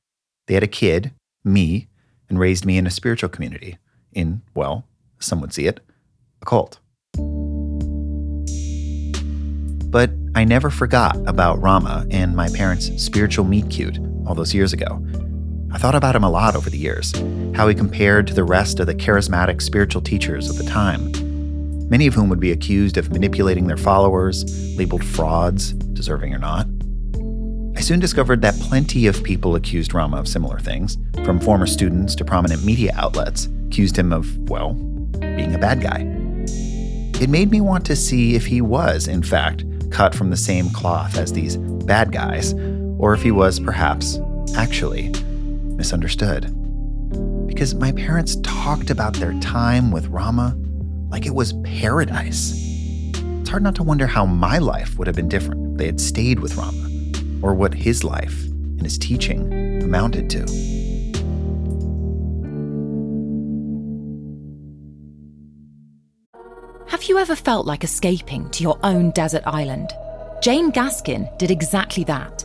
They 0.48 0.56
had 0.56 0.64
a 0.64 0.68
kid, 0.68 1.12
me, 1.44 1.90
and 2.28 2.40
raised 2.40 2.66
me 2.66 2.80
in 2.80 2.88
a 2.88 2.92
spiritual 2.92 3.30
community, 3.30 3.78
in, 4.12 4.42
well, 4.56 4.88
some 5.20 5.42
would 5.42 5.54
see 5.54 5.68
it, 5.68 5.80
a 6.42 6.46
cult. 6.46 6.80
But 9.92 10.10
I 10.34 10.44
never 10.44 10.72
forgot 10.72 11.18
about 11.28 11.62
Rama 11.62 12.08
and 12.10 12.36
my 12.36 12.50
parents' 12.50 13.04
spiritual 13.04 13.46
meet 13.46 13.70
cute 13.70 14.00
all 14.26 14.34
those 14.34 14.56
years 14.56 14.74
ago. 14.74 15.06
I 15.76 15.78
thought 15.78 15.94
about 15.94 16.16
him 16.16 16.24
a 16.24 16.30
lot 16.30 16.56
over 16.56 16.70
the 16.70 16.78
years, 16.78 17.12
how 17.54 17.68
he 17.68 17.76
compared 17.76 18.28
to 18.28 18.34
the 18.34 18.46
rest 18.46 18.80
of 18.80 18.88
the 18.88 18.96
charismatic 18.96 19.62
spiritual 19.62 20.02
teachers 20.02 20.50
of 20.50 20.58
the 20.58 20.64
time, 20.64 21.12
many 21.90 22.08
of 22.08 22.14
whom 22.14 22.30
would 22.30 22.40
be 22.40 22.54
accused 22.54 22.96
of 22.96 23.12
manipulating 23.12 23.68
their 23.68 23.76
followers, 23.76 24.46
labeled 24.78 25.04
frauds, 25.04 25.74
deserving 25.74 26.34
or 26.34 26.40
not. 26.40 26.66
I 27.78 27.82
soon 27.82 28.00
discovered 28.00 28.42
that 28.42 28.58
plenty 28.62 29.06
of 29.06 29.22
people 29.22 29.56
accused 29.56 29.94
Rama 29.94 30.16
of 30.16 30.30
similar 30.30 30.60
things, 30.60 30.98
from 31.26 31.42
former 31.42 31.68
students 31.68 32.16
to 32.16 32.24
prominent 32.24 32.64
media 32.64 32.94
outlets, 32.96 33.50
accused 33.68 34.00
him 34.00 34.14
of, 34.14 34.34
well, 34.50 34.76
being 35.20 35.56
a 35.56 35.60
bad 35.60 35.82
guy. 35.82 36.04
It 37.22 37.30
made 37.30 37.52
me 37.52 37.60
want 37.60 37.86
to 37.88 37.98
see 37.98 38.36
if 38.36 38.46
he 38.46 38.62
was, 38.62 39.10
in 39.10 39.24
fact, 39.24 39.66
cut 39.92 40.16
from 40.16 40.30
the 40.30 40.38
same 40.38 40.70
cloth 40.70 41.18
as 41.18 41.34
these 41.34 41.58
bad 41.58 42.14
guys, 42.14 42.54
or 42.98 43.14
if 43.14 43.22
he 43.22 43.32
was 43.32 43.60
perhaps 43.60 44.20
actually 44.56 45.12
misunderstood. 45.76 46.52
Because 47.48 47.76
my 47.76 47.92
parents 47.92 48.38
talked 48.38 48.90
about 48.90 49.14
their 49.14 49.34
time 49.40 49.92
with 49.92 50.08
Rama 50.08 50.56
like 51.10 51.26
it 51.26 51.34
was 51.34 51.54
paradise. 51.64 52.54
It's 53.16 53.50
hard 53.50 53.64
not 53.64 53.76
to 53.76 53.84
wonder 53.84 54.08
how 54.08 54.26
my 54.26 54.58
life 54.58 54.98
would 54.98 55.08
have 55.08 55.16
been 55.16 55.30
different 55.30 55.74
if 55.74 55.78
they 55.78 55.86
had 55.86 56.02
stayed 56.02 56.40
with 56.40 56.56
Rama, 56.56 56.90
or 57.42 57.54
what 57.54 57.74
his 57.74 58.04
life 58.04 58.44
and 58.44 58.82
his 58.82 58.98
teaching 58.98 59.82
amounted 59.84 60.30
to. 60.32 60.40
Have 66.88 67.04
you 67.04 67.18
ever 67.18 67.36
felt 67.36 67.68
like 67.68 67.84
escaping 67.84 68.50
to 68.52 68.64
your 68.64 68.80
own 68.84 69.12
desert 69.12 69.44
island? 69.46 69.92
Jane 70.42 70.72
Gaskin 70.72 71.38
did 71.38 71.52
exactly 71.52 72.04
that, 72.06 72.45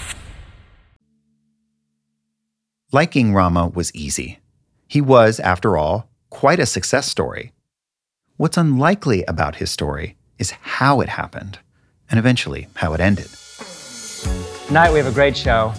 Liking 2.93 3.33
Rama 3.33 3.67
was 3.67 3.95
easy. 3.95 4.39
He 4.85 4.99
was, 4.99 5.39
after 5.39 5.77
all, 5.77 6.09
quite 6.29 6.59
a 6.59 6.65
success 6.65 7.07
story. 7.07 7.53
What's 8.35 8.57
unlikely 8.57 9.23
about 9.29 9.55
his 9.55 9.71
story 9.71 10.17
is 10.37 10.51
how 10.51 10.99
it 10.99 11.07
happened, 11.07 11.59
and 12.09 12.19
eventually 12.19 12.67
how 12.75 12.93
it 12.93 12.99
ended. 12.99 13.29
Tonight 14.67 14.91
we 14.91 14.99
have 14.99 15.07
a 15.07 15.13
great 15.13 15.37
show. 15.37 15.73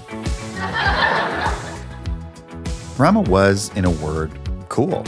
Rama 2.97 3.21
was, 3.21 3.71
in 3.76 3.85
a 3.85 3.90
word, 3.90 4.31
cool. 4.71 5.04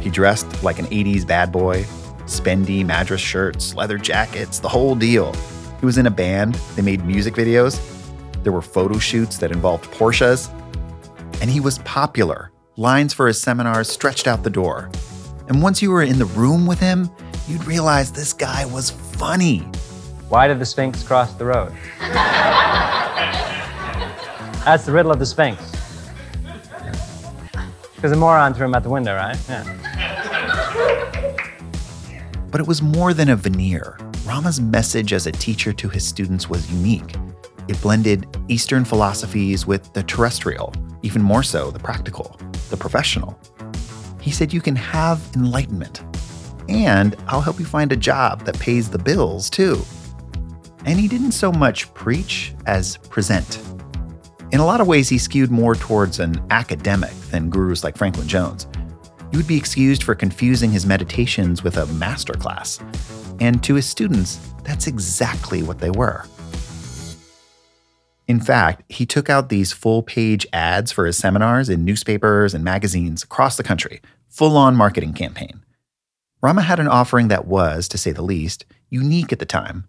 He 0.00 0.10
dressed 0.10 0.62
like 0.62 0.78
an 0.78 0.88
80s 0.88 1.26
bad 1.26 1.50
boy, 1.50 1.84
spendy 2.26 2.84
Madras 2.84 3.22
shirts, 3.22 3.74
leather 3.74 3.96
jackets, 3.96 4.58
the 4.58 4.68
whole 4.68 4.94
deal. 4.94 5.32
He 5.80 5.86
was 5.86 5.96
in 5.96 6.06
a 6.06 6.10
band, 6.10 6.56
they 6.76 6.82
made 6.82 7.06
music 7.06 7.32
videos, 7.32 7.80
there 8.42 8.52
were 8.52 8.60
photo 8.60 8.98
shoots 8.98 9.38
that 9.38 9.50
involved 9.50 9.90
Porsches, 9.92 10.54
and 11.40 11.50
he 11.50 11.60
was 11.60 11.78
popular. 11.80 12.52
Lines 12.76 13.12
for 13.12 13.26
his 13.26 13.40
seminars 13.40 13.88
stretched 13.88 14.26
out 14.26 14.42
the 14.42 14.50
door. 14.50 14.90
And 15.48 15.62
once 15.62 15.82
you 15.82 15.90
were 15.90 16.02
in 16.02 16.18
the 16.18 16.26
room 16.26 16.66
with 16.66 16.78
him, 16.78 17.10
you'd 17.48 17.64
realize 17.64 18.12
this 18.12 18.32
guy 18.32 18.64
was 18.66 18.90
funny. 18.90 19.58
Why 20.28 20.46
did 20.46 20.58
the 20.58 20.66
Sphinx 20.66 21.02
cross 21.02 21.32
the 21.34 21.44
road? 21.44 21.72
That's 24.64 24.84
the 24.86 24.92
riddle 24.92 25.10
of 25.10 25.18
the 25.18 25.26
Sphinx. 25.26 25.60
Because 27.96 28.12
the 28.12 28.16
moron 28.16 28.54
threw 28.54 28.66
him 28.66 28.74
out 28.74 28.82
the 28.82 28.90
window, 28.90 29.14
right? 29.16 29.36
Yeah. 29.48 29.64
But 32.50 32.60
it 32.60 32.66
was 32.66 32.80
more 32.80 33.12
than 33.12 33.28
a 33.28 33.36
veneer. 33.36 33.98
Rama's 34.24 34.60
message 34.60 35.12
as 35.12 35.26
a 35.26 35.32
teacher 35.32 35.72
to 35.72 35.88
his 35.88 36.06
students 36.06 36.48
was 36.48 36.70
unique. 36.70 37.14
It 37.68 37.80
blended 37.82 38.26
Eastern 38.48 38.84
philosophies 38.84 39.66
with 39.66 39.92
the 39.92 40.02
terrestrial, 40.02 40.72
even 41.02 41.22
more 41.22 41.42
so 41.42 41.70
the 41.70 41.78
practical, 41.78 42.38
the 42.70 42.76
professional. 42.76 43.38
He 44.20 44.30
said 44.30 44.52
you 44.52 44.60
can 44.60 44.76
have 44.76 45.20
enlightenment, 45.34 46.02
and 46.68 47.16
I'll 47.26 47.40
help 47.40 47.58
you 47.58 47.64
find 47.64 47.92
a 47.92 47.96
job 47.96 48.44
that 48.44 48.58
pays 48.58 48.90
the 48.90 48.98
bills 48.98 49.50
too. 49.50 49.82
And 50.84 50.98
he 50.98 51.08
didn't 51.08 51.32
so 51.32 51.52
much 51.52 51.92
preach 51.94 52.54
as 52.66 52.96
present. 52.96 53.60
In 54.52 54.60
a 54.60 54.66
lot 54.66 54.80
of 54.80 54.86
ways, 54.86 55.08
he 55.08 55.18
skewed 55.18 55.50
more 55.50 55.74
towards 55.74 56.18
an 56.18 56.44
academic 56.50 57.12
than 57.30 57.50
gurus 57.50 57.84
like 57.84 57.96
Franklin 57.96 58.26
Jones. 58.26 58.66
You 59.30 59.38
would 59.38 59.46
be 59.46 59.56
excused 59.56 60.02
for 60.02 60.14
confusing 60.14 60.72
his 60.72 60.86
meditations 60.86 61.62
with 61.62 61.76
a 61.76 61.86
masterclass. 61.86 62.80
And 63.40 63.62
to 63.62 63.74
his 63.74 63.86
students, 63.86 64.40
that's 64.64 64.88
exactly 64.88 65.62
what 65.62 65.78
they 65.78 65.90
were. 65.90 66.24
In 68.30 68.38
fact, 68.38 68.84
he 68.88 69.06
took 69.06 69.28
out 69.28 69.48
these 69.48 69.72
full 69.72 70.04
page 70.04 70.46
ads 70.52 70.92
for 70.92 71.04
his 71.04 71.16
seminars 71.16 71.68
in 71.68 71.84
newspapers 71.84 72.54
and 72.54 72.62
magazines 72.62 73.24
across 73.24 73.56
the 73.56 73.64
country, 73.64 74.00
full 74.28 74.56
on 74.56 74.76
marketing 74.76 75.14
campaign. 75.14 75.64
Rama 76.40 76.62
had 76.62 76.78
an 76.78 76.86
offering 76.86 77.26
that 77.26 77.48
was, 77.48 77.88
to 77.88 77.98
say 77.98 78.12
the 78.12 78.22
least, 78.22 78.66
unique 78.88 79.32
at 79.32 79.40
the 79.40 79.44
time 79.44 79.88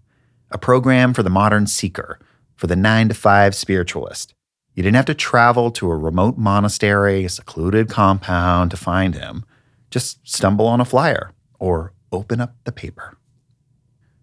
a 0.50 0.58
program 0.58 1.14
for 1.14 1.22
the 1.22 1.30
modern 1.30 1.68
seeker, 1.68 2.18
for 2.56 2.66
the 2.66 2.76
nine 2.76 3.10
to 3.10 3.14
five 3.14 3.54
spiritualist. 3.54 4.34
You 4.74 4.82
didn't 4.82 4.96
have 4.96 5.06
to 5.06 5.14
travel 5.14 5.70
to 5.74 5.92
a 5.92 5.96
remote 5.96 6.40
monastery, 6.40 7.24
a 7.26 7.30
secluded 7.30 7.90
compound 7.90 8.72
to 8.72 8.76
find 8.76 9.14
him. 9.14 9.46
Just 9.92 10.28
stumble 10.28 10.66
on 10.66 10.82
a 10.82 10.86
flyer 10.86 11.32
or 11.60 11.94
open 12.12 12.42
up 12.42 12.56
the 12.64 12.72
paper. 12.72 13.20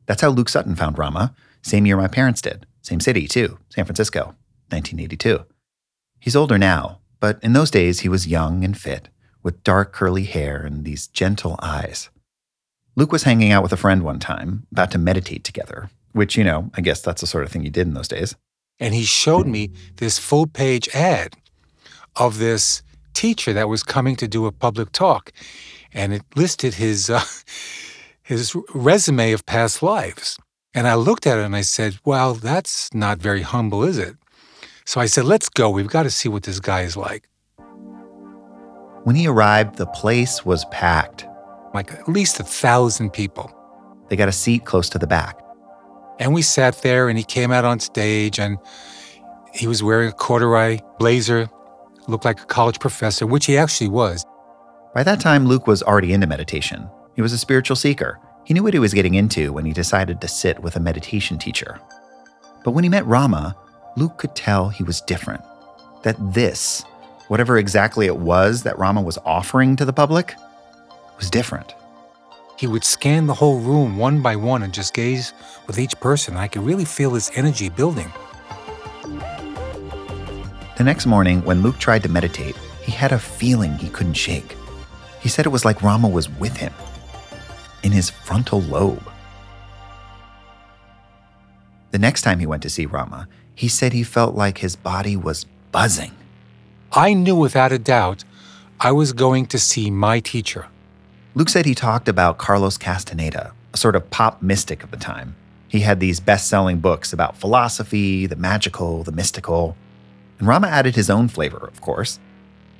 That's 0.06 0.22
how 0.22 0.30
Luke 0.30 0.48
Sutton 0.48 0.74
found 0.74 0.98
Rama, 0.98 1.36
same 1.62 1.86
year 1.86 1.96
my 1.96 2.08
parents 2.08 2.42
did. 2.42 2.66
Same 2.88 3.00
city, 3.00 3.28
too, 3.28 3.58
San 3.68 3.84
Francisco, 3.84 4.34
1982. 4.70 5.44
He's 6.20 6.34
older 6.34 6.56
now, 6.56 7.00
but 7.20 7.38
in 7.42 7.52
those 7.52 7.70
days 7.70 8.00
he 8.00 8.08
was 8.08 8.26
young 8.26 8.64
and 8.64 8.78
fit, 8.78 9.10
with 9.42 9.62
dark 9.62 9.92
curly 9.92 10.24
hair 10.24 10.62
and 10.62 10.86
these 10.86 11.06
gentle 11.06 11.58
eyes. 11.60 12.08
Luke 12.96 13.12
was 13.12 13.24
hanging 13.24 13.52
out 13.52 13.62
with 13.62 13.74
a 13.74 13.76
friend 13.76 14.02
one 14.02 14.18
time, 14.18 14.66
about 14.72 14.90
to 14.92 14.98
meditate 14.98 15.44
together, 15.44 15.90
which, 16.12 16.34
you 16.34 16.42
know, 16.42 16.70
I 16.78 16.80
guess 16.80 17.02
that's 17.02 17.20
the 17.20 17.26
sort 17.26 17.44
of 17.44 17.52
thing 17.52 17.62
you 17.62 17.68
did 17.68 17.86
in 17.86 17.92
those 17.92 18.08
days. 18.08 18.34
And 18.80 18.94
he 18.94 19.04
showed 19.04 19.46
me 19.46 19.70
this 19.96 20.18
full 20.18 20.46
page 20.46 20.88
ad 20.94 21.34
of 22.16 22.38
this 22.38 22.82
teacher 23.12 23.52
that 23.52 23.68
was 23.68 23.82
coming 23.82 24.16
to 24.16 24.26
do 24.26 24.46
a 24.46 24.50
public 24.50 24.92
talk. 24.92 25.30
And 25.92 26.14
it 26.14 26.22
listed 26.36 26.72
his, 26.72 27.10
uh, 27.10 27.20
his 28.22 28.56
resume 28.72 29.32
of 29.32 29.44
past 29.44 29.82
lives. 29.82 30.38
And 30.74 30.86
I 30.86 30.94
looked 30.94 31.26
at 31.26 31.38
it 31.38 31.44
and 31.44 31.56
I 31.56 31.62
said, 31.62 31.98
Well, 32.04 32.34
that's 32.34 32.92
not 32.94 33.18
very 33.18 33.42
humble, 33.42 33.84
is 33.84 33.98
it? 33.98 34.16
So 34.88 35.02
I 35.02 35.04
said, 35.04 35.26
let's 35.26 35.50
go. 35.50 35.68
We've 35.68 35.86
got 35.86 36.04
to 36.04 36.10
see 36.10 36.30
what 36.30 36.44
this 36.44 36.60
guy 36.60 36.80
is 36.80 36.96
like. 36.96 37.28
When 39.04 39.16
he 39.16 39.26
arrived, 39.26 39.76
the 39.76 39.84
place 39.84 40.46
was 40.46 40.64
packed. 40.70 41.26
Like 41.74 41.92
at 41.92 42.08
least 42.08 42.40
a 42.40 42.42
thousand 42.42 43.10
people. 43.12 43.54
They 44.08 44.16
got 44.16 44.30
a 44.30 44.32
seat 44.32 44.64
close 44.64 44.88
to 44.88 44.98
the 44.98 45.06
back. 45.06 45.38
And 46.18 46.32
we 46.32 46.40
sat 46.40 46.80
there, 46.80 47.10
and 47.10 47.18
he 47.18 47.24
came 47.24 47.52
out 47.52 47.66
on 47.66 47.80
stage, 47.80 48.40
and 48.40 48.56
he 49.52 49.66
was 49.66 49.82
wearing 49.82 50.08
a 50.08 50.12
corduroy 50.12 50.78
blazer, 50.98 51.50
looked 52.06 52.24
like 52.24 52.40
a 52.40 52.46
college 52.46 52.80
professor, 52.80 53.26
which 53.26 53.44
he 53.44 53.58
actually 53.58 53.88
was. 53.88 54.24
By 54.94 55.02
that 55.02 55.20
time, 55.20 55.44
Luke 55.44 55.66
was 55.66 55.82
already 55.82 56.14
into 56.14 56.26
meditation. 56.26 56.88
He 57.14 57.20
was 57.20 57.34
a 57.34 57.38
spiritual 57.38 57.76
seeker. 57.76 58.18
He 58.48 58.54
knew 58.54 58.62
what 58.62 58.72
he 58.72 58.80
was 58.80 58.94
getting 58.94 59.12
into 59.12 59.52
when 59.52 59.66
he 59.66 59.74
decided 59.74 60.22
to 60.22 60.26
sit 60.26 60.58
with 60.60 60.74
a 60.74 60.80
meditation 60.80 61.36
teacher. 61.36 61.78
But 62.64 62.70
when 62.70 62.82
he 62.82 62.88
met 62.88 63.04
Rama, 63.04 63.54
Luke 63.94 64.16
could 64.16 64.34
tell 64.34 64.70
he 64.70 64.82
was 64.84 65.02
different. 65.02 65.42
That 66.02 66.16
this, 66.32 66.82
whatever 67.26 67.58
exactly 67.58 68.06
it 68.06 68.16
was 68.16 68.62
that 68.62 68.78
Rama 68.78 69.02
was 69.02 69.18
offering 69.26 69.76
to 69.76 69.84
the 69.84 69.92
public, 69.92 70.34
was 71.18 71.28
different. 71.28 71.74
He 72.58 72.66
would 72.66 72.84
scan 72.84 73.26
the 73.26 73.34
whole 73.34 73.60
room 73.60 73.98
one 73.98 74.22
by 74.22 74.34
one 74.34 74.62
and 74.62 74.72
just 74.72 74.94
gaze 74.94 75.34
with 75.66 75.78
each 75.78 76.00
person. 76.00 76.38
I 76.38 76.48
could 76.48 76.62
really 76.62 76.86
feel 76.86 77.12
his 77.12 77.30
energy 77.34 77.68
building. 77.68 78.10
The 80.78 80.84
next 80.84 81.04
morning, 81.04 81.44
when 81.44 81.62
Luke 81.62 81.76
tried 81.76 82.02
to 82.04 82.08
meditate, 82.08 82.56
he 82.80 82.92
had 82.92 83.12
a 83.12 83.18
feeling 83.18 83.74
he 83.76 83.90
couldn't 83.90 84.14
shake. 84.14 84.56
He 85.20 85.28
said 85.28 85.44
it 85.44 85.50
was 85.50 85.66
like 85.66 85.82
Rama 85.82 86.08
was 86.08 86.30
with 86.30 86.56
him, 86.56 86.72
in 87.82 87.92
his 87.92 88.10
frontal 88.10 88.60
lobe. 88.60 89.10
The 91.90 91.98
next 91.98 92.22
time 92.22 92.38
he 92.38 92.46
went 92.46 92.62
to 92.62 92.70
see 92.70 92.86
Rama, 92.86 93.28
he 93.54 93.68
said 93.68 93.92
he 93.92 94.02
felt 94.02 94.34
like 94.34 94.58
his 94.58 94.76
body 94.76 95.16
was 95.16 95.46
buzzing. 95.72 96.12
I 96.92 97.14
knew 97.14 97.36
without 97.36 97.72
a 97.72 97.78
doubt 97.78 98.24
I 98.80 98.92
was 98.92 99.12
going 99.12 99.46
to 99.46 99.58
see 99.58 99.90
my 99.90 100.20
teacher. 100.20 100.66
Luke 101.34 101.48
said 101.48 101.66
he 101.66 101.74
talked 101.74 102.08
about 102.08 102.38
Carlos 102.38 102.78
Castaneda, 102.78 103.52
a 103.72 103.76
sort 103.76 103.96
of 103.96 104.10
pop 104.10 104.42
mystic 104.42 104.84
of 104.84 104.90
the 104.90 104.96
time. 104.96 105.34
He 105.66 105.80
had 105.80 106.00
these 106.00 106.20
best 106.20 106.48
selling 106.48 106.78
books 106.78 107.12
about 107.12 107.36
philosophy, 107.36 108.26
the 108.26 108.36
magical, 108.36 109.02
the 109.02 109.12
mystical. 109.12 109.76
And 110.38 110.48
Rama 110.48 110.68
added 110.68 110.94
his 110.94 111.10
own 111.10 111.28
flavor, 111.28 111.58
of 111.58 111.80
course. 111.80 112.18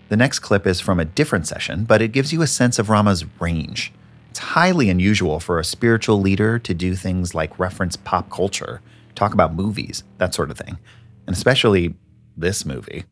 The 0.09 0.17
next 0.17 0.39
clip 0.39 0.67
is 0.67 0.81
from 0.81 0.99
a 0.99 1.05
different 1.05 1.47
session, 1.47 1.85
but 1.85 2.01
it 2.01 2.13
gives 2.13 2.33
you 2.33 2.41
a 2.41 2.47
sense 2.47 2.79
of 2.79 2.89
Rama's 2.89 3.25
range. 3.41 3.93
It's 4.39 4.47
highly 4.47 4.89
unusual 4.89 5.41
for 5.41 5.59
a 5.59 5.65
spiritual 5.65 6.21
leader 6.21 6.61
to 6.61 6.73
do 6.73 6.95
things 6.95 7.35
like 7.35 7.59
reference 7.59 7.97
pop 7.97 8.31
culture, 8.31 8.81
talk 9.17 9.35
about 9.35 9.53
movies, 9.53 10.05
that 10.19 10.33
sort 10.33 10.53
of 10.53 10.57
thing, 10.57 10.79
and 11.27 11.35
especially 11.35 11.97
this 12.37 12.65
movie. 12.65 13.03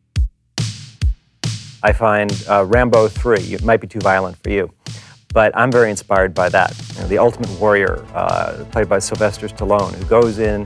I 1.83 1.91
find 1.91 2.31
uh, 2.49 2.63
Rambo 2.63 3.09
3, 3.09 3.39
it 3.41 3.61
might 3.61 3.81
be 3.81 3.87
too 3.87 3.99
violent 3.99 4.37
for 4.37 4.51
you, 4.51 4.71
but 5.33 5.51
I'm 5.53 5.69
very 5.69 5.89
inspired 5.89 6.33
by 6.33 6.47
that. 6.47 6.73
You 6.93 7.01
know, 7.01 7.07
the 7.09 7.17
ultimate 7.17 7.49
warrior, 7.59 8.05
uh, 8.13 8.63
played 8.71 8.87
by 8.87 8.99
Sylvester 8.99 9.49
Stallone, 9.49 9.95
who 9.95 10.05
goes 10.05 10.39
in 10.39 10.65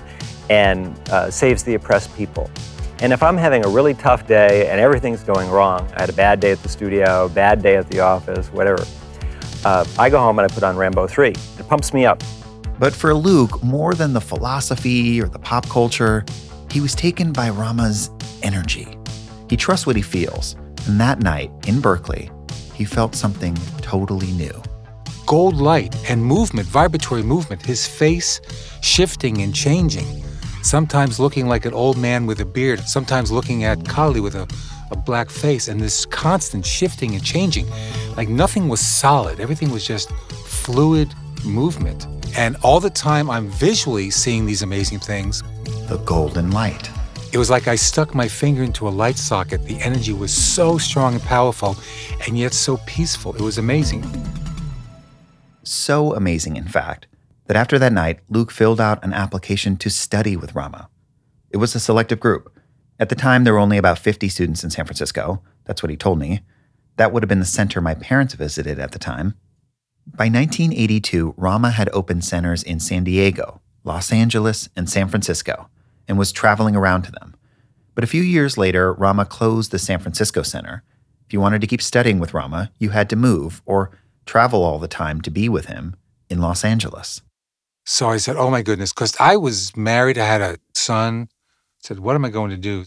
and 0.51 0.96
uh, 1.10 1.32
saves 1.32 1.63
the 1.63 1.74
oppressed 1.74 2.15
people. 2.15 2.51
And 3.00 3.12
if 3.12 3.24
I'm 3.24 3.36
having 3.36 3.65
a 3.65 3.68
really 3.68 3.96
tough 3.96 4.27
day 4.27 4.70
and 4.70 4.80
everything's 4.80 5.24
going 5.24 5.50
wrong, 5.50 5.91
I 5.96 6.01
had 6.01 6.10
a 6.12 6.13
bad 6.13 6.39
day 6.39 6.51
at 6.51 6.62
the 6.62 6.70
studio, 6.70 7.30
bad 7.30 7.63
day 7.63 7.77
at 7.77 7.88
the 7.89 8.01
office, 8.01 8.50
whatever, 8.50 8.86
uh, 9.65 9.86
I 9.98 10.10
go 10.10 10.20
home 10.20 10.39
and 10.39 10.50
I 10.50 10.53
put 10.53 10.63
on 10.63 10.75
Rambo 10.75 11.08
3. 11.08 11.30
It 11.30 11.68
pumps 11.68 11.94
me 11.94 12.06
up. 12.06 12.24
But 12.80 12.94
for 12.94 13.13
Luke, 13.13 13.62
more 13.63 13.94
than 13.94 14.13
the 14.13 14.22
philosophy 14.22 15.22
or 15.22 15.27
the 15.27 15.39
pop 15.39 15.70
culture, 15.70 16.25
he 16.72 16.82
was 16.82 16.96
taken 16.96 17.32
by 17.32 17.50
Rama's 17.50 18.10
energy. 18.41 18.98
He 19.50 19.58
trusts 19.58 19.86
what 19.86 19.96
he 19.96 20.01
feels. 20.01 20.56
And 20.88 21.00
that 21.00 21.20
night 21.20 21.52
in 21.67 21.80
Berkeley, 21.80 22.32
he 22.74 22.86
felt 22.86 23.13
something 23.13 23.56
totally 23.82 24.32
new. 24.32 24.63
Gold 25.28 25.56
light 25.56 25.95
and 26.10 26.26
movement, 26.26 26.67
vibratory 26.67 27.21
movement, 27.21 27.62
his 27.62 27.88
face 27.88 28.41
shifting 28.82 29.41
and 29.41 29.54
changing. 29.54 30.24
Sometimes 30.63 31.19
looking 31.19 31.47
like 31.47 31.65
an 31.65 31.74
old 31.74 31.97
man 31.97 32.26
with 32.26 32.39
a 32.39 32.45
beard, 32.45 32.80
sometimes 32.82 33.32
looking 33.32 33.63
at 33.63 33.88
Kali 33.88 34.19
with 34.19 34.36
a, 34.36 34.47
a 34.91 34.95
black 34.95 35.30
face, 35.30 35.67
and 35.67 35.80
this 35.80 36.06
constant 36.06 36.65
shifting 36.65 37.15
and 37.15 37.23
changing. 37.23 37.67
Like 38.17 38.30
nothing 38.30 38.69
was 38.69 38.80
solid, 38.80 39.39
everything 39.39 39.71
was 39.71 39.86
just 39.86 40.12
fluid 40.45 41.13
movement. 41.45 42.08
And 42.38 42.56
all 42.63 42.80
the 42.80 42.89
time, 42.89 43.30
I'm 43.30 43.49
visually 43.49 44.10
seeing 44.10 44.45
these 44.45 44.62
amazing 44.62 44.99
things. 44.99 45.41
The 45.88 46.01
golden 46.06 46.51
light. 46.51 46.89
It 47.34 47.38
was 47.38 47.49
like 47.49 47.67
I 47.67 47.75
stuck 47.75 48.13
my 48.13 48.27
finger 48.27 48.62
into 48.62 48.88
a 48.88 48.89
light 48.89 49.17
socket. 49.17 49.65
The 49.65 49.80
energy 49.80 50.13
was 50.13 50.34
so 50.34 50.77
strong 50.77 51.13
and 51.13 51.23
powerful, 51.23 51.77
and 52.27 52.38
yet 52.38 52.54
so 52.54 52.77
peaceful. 52.86 53.34
It 53.36 53.41
was 53.41 53.58
amazing. 53.58 54.04
So 55.63 56.13
amazing, 56.13 56.58
in 56.58 56.67
fact, 56.67 57.08
that 57.47 57.56
after 57.56 57.80
that 57.80 57.93
night, 57.93 58.19
Luke 58.30 58.51
filled 58.51 58.82
out 58.82 59.04
an 59.04 59.13
application 59.13 59.77
to 59.77 59.89
study 59.89 60.36
with 60.36 60.56
Rama. 60.56 60.89
It 61.49 61.58
was 61.58 61.75
a 61.75 61.80
selective 61.80 62.19
group. 62.19 62.51
At 63.01 63.09
the 63.09 63.15
time, 63.15 63.43
there 63.43 63.53
were 63.53 63.59
only 63.59 63.79
about 63.79 63.97
50 63.97 64.29
students 64.29 64.63
in 64.63 64.69
San 64.69 64.85
Francisco. 64.85 65.41
That's 65.65 65.81
what 65.81 65.89
he 65.89 65.97
told 65.97 66.19
me. 66.19 66.41
That 66.97 67.11
would 67.11 67.23
have 67.23 67.27
been 67.27 67.39
the 67.39 67.45
center 67.45 67.81
my 67.81 67.95
parents 67.95 68.35
visited 68.35 68.77
at 68.77 68.91
the 68.91 68.99
time. 68.99 69.33
By 70.05 70.25
1982, 70.25 71.33
Rama 71.35 71.71
had 71.71 71.89
opened 71.93 72.23
centers 72.23 72.61
in 72.61 72.79
San 72.79 73.03
Diego, 73.03 73.59
Los 73.83 74.11
Angeles, 74.11 74.69
and 74.75 74.87
San 74.87 75.07
Francisco, 75.07 75.67
and 76.07 76.19
was 76.19 76.31
traveling 76.31 76.75
around 76.75 77.01
to 77.01 77.11
them. 77.11 77.35
But 77.95 78.03
a 78.03 78.07
few 78.07 78.21
years 78.21 78.55
later, 78.55 78.93
Rama 78.93 79.25
closed 79.25 79.71
the 79.71 79.79
San 79.79 79.97
Francisco 79.97 80.43
Center. 80.43 80.83
If 81.25 81.33
you 81.33 81.41
wanted 81.41 81.61
to 81.61 81.67
keep 81.67 81.81
studying 81.81 82.19
with 82.19 82.35
Rama, 82.35 82.71
you 82.77 82.91
had 82.91 83.09
to 83.09 83.15
move 83.15 83.63
or 83.65 83.97
travel 84.27 84.63
all 84.63 84.77
the 84.77 84.87
time 84.87 85.21
to 85.21 85.31
be 85.31 85.49
with 85.49 85.65
him 85.65 85.95
in 86.29 86.39
Los 86.39 86.63
Angeles. 86.63 87.23
So 87.83 88.09
I 88.09 88.17
said, 88.17 88.35
Oh 88.35 88.51
my 88.51 88.61
goodness, 88.61 88.93
because 88.93 89.15
I 89.19 89.37
was 89.37 89.75
married, 89.75 90.19
I 90.19 90.25
had 90.27 90.41
a 90.41 90.59
son. 90.75 91.29
I 91.31 91.87
said, 91.87 91.99
What 91.99 92.15
am 92.15 92.25
I 92.25 92.29
going 92.29 92.51
to 92.51 92.57
do? 92.57 92.85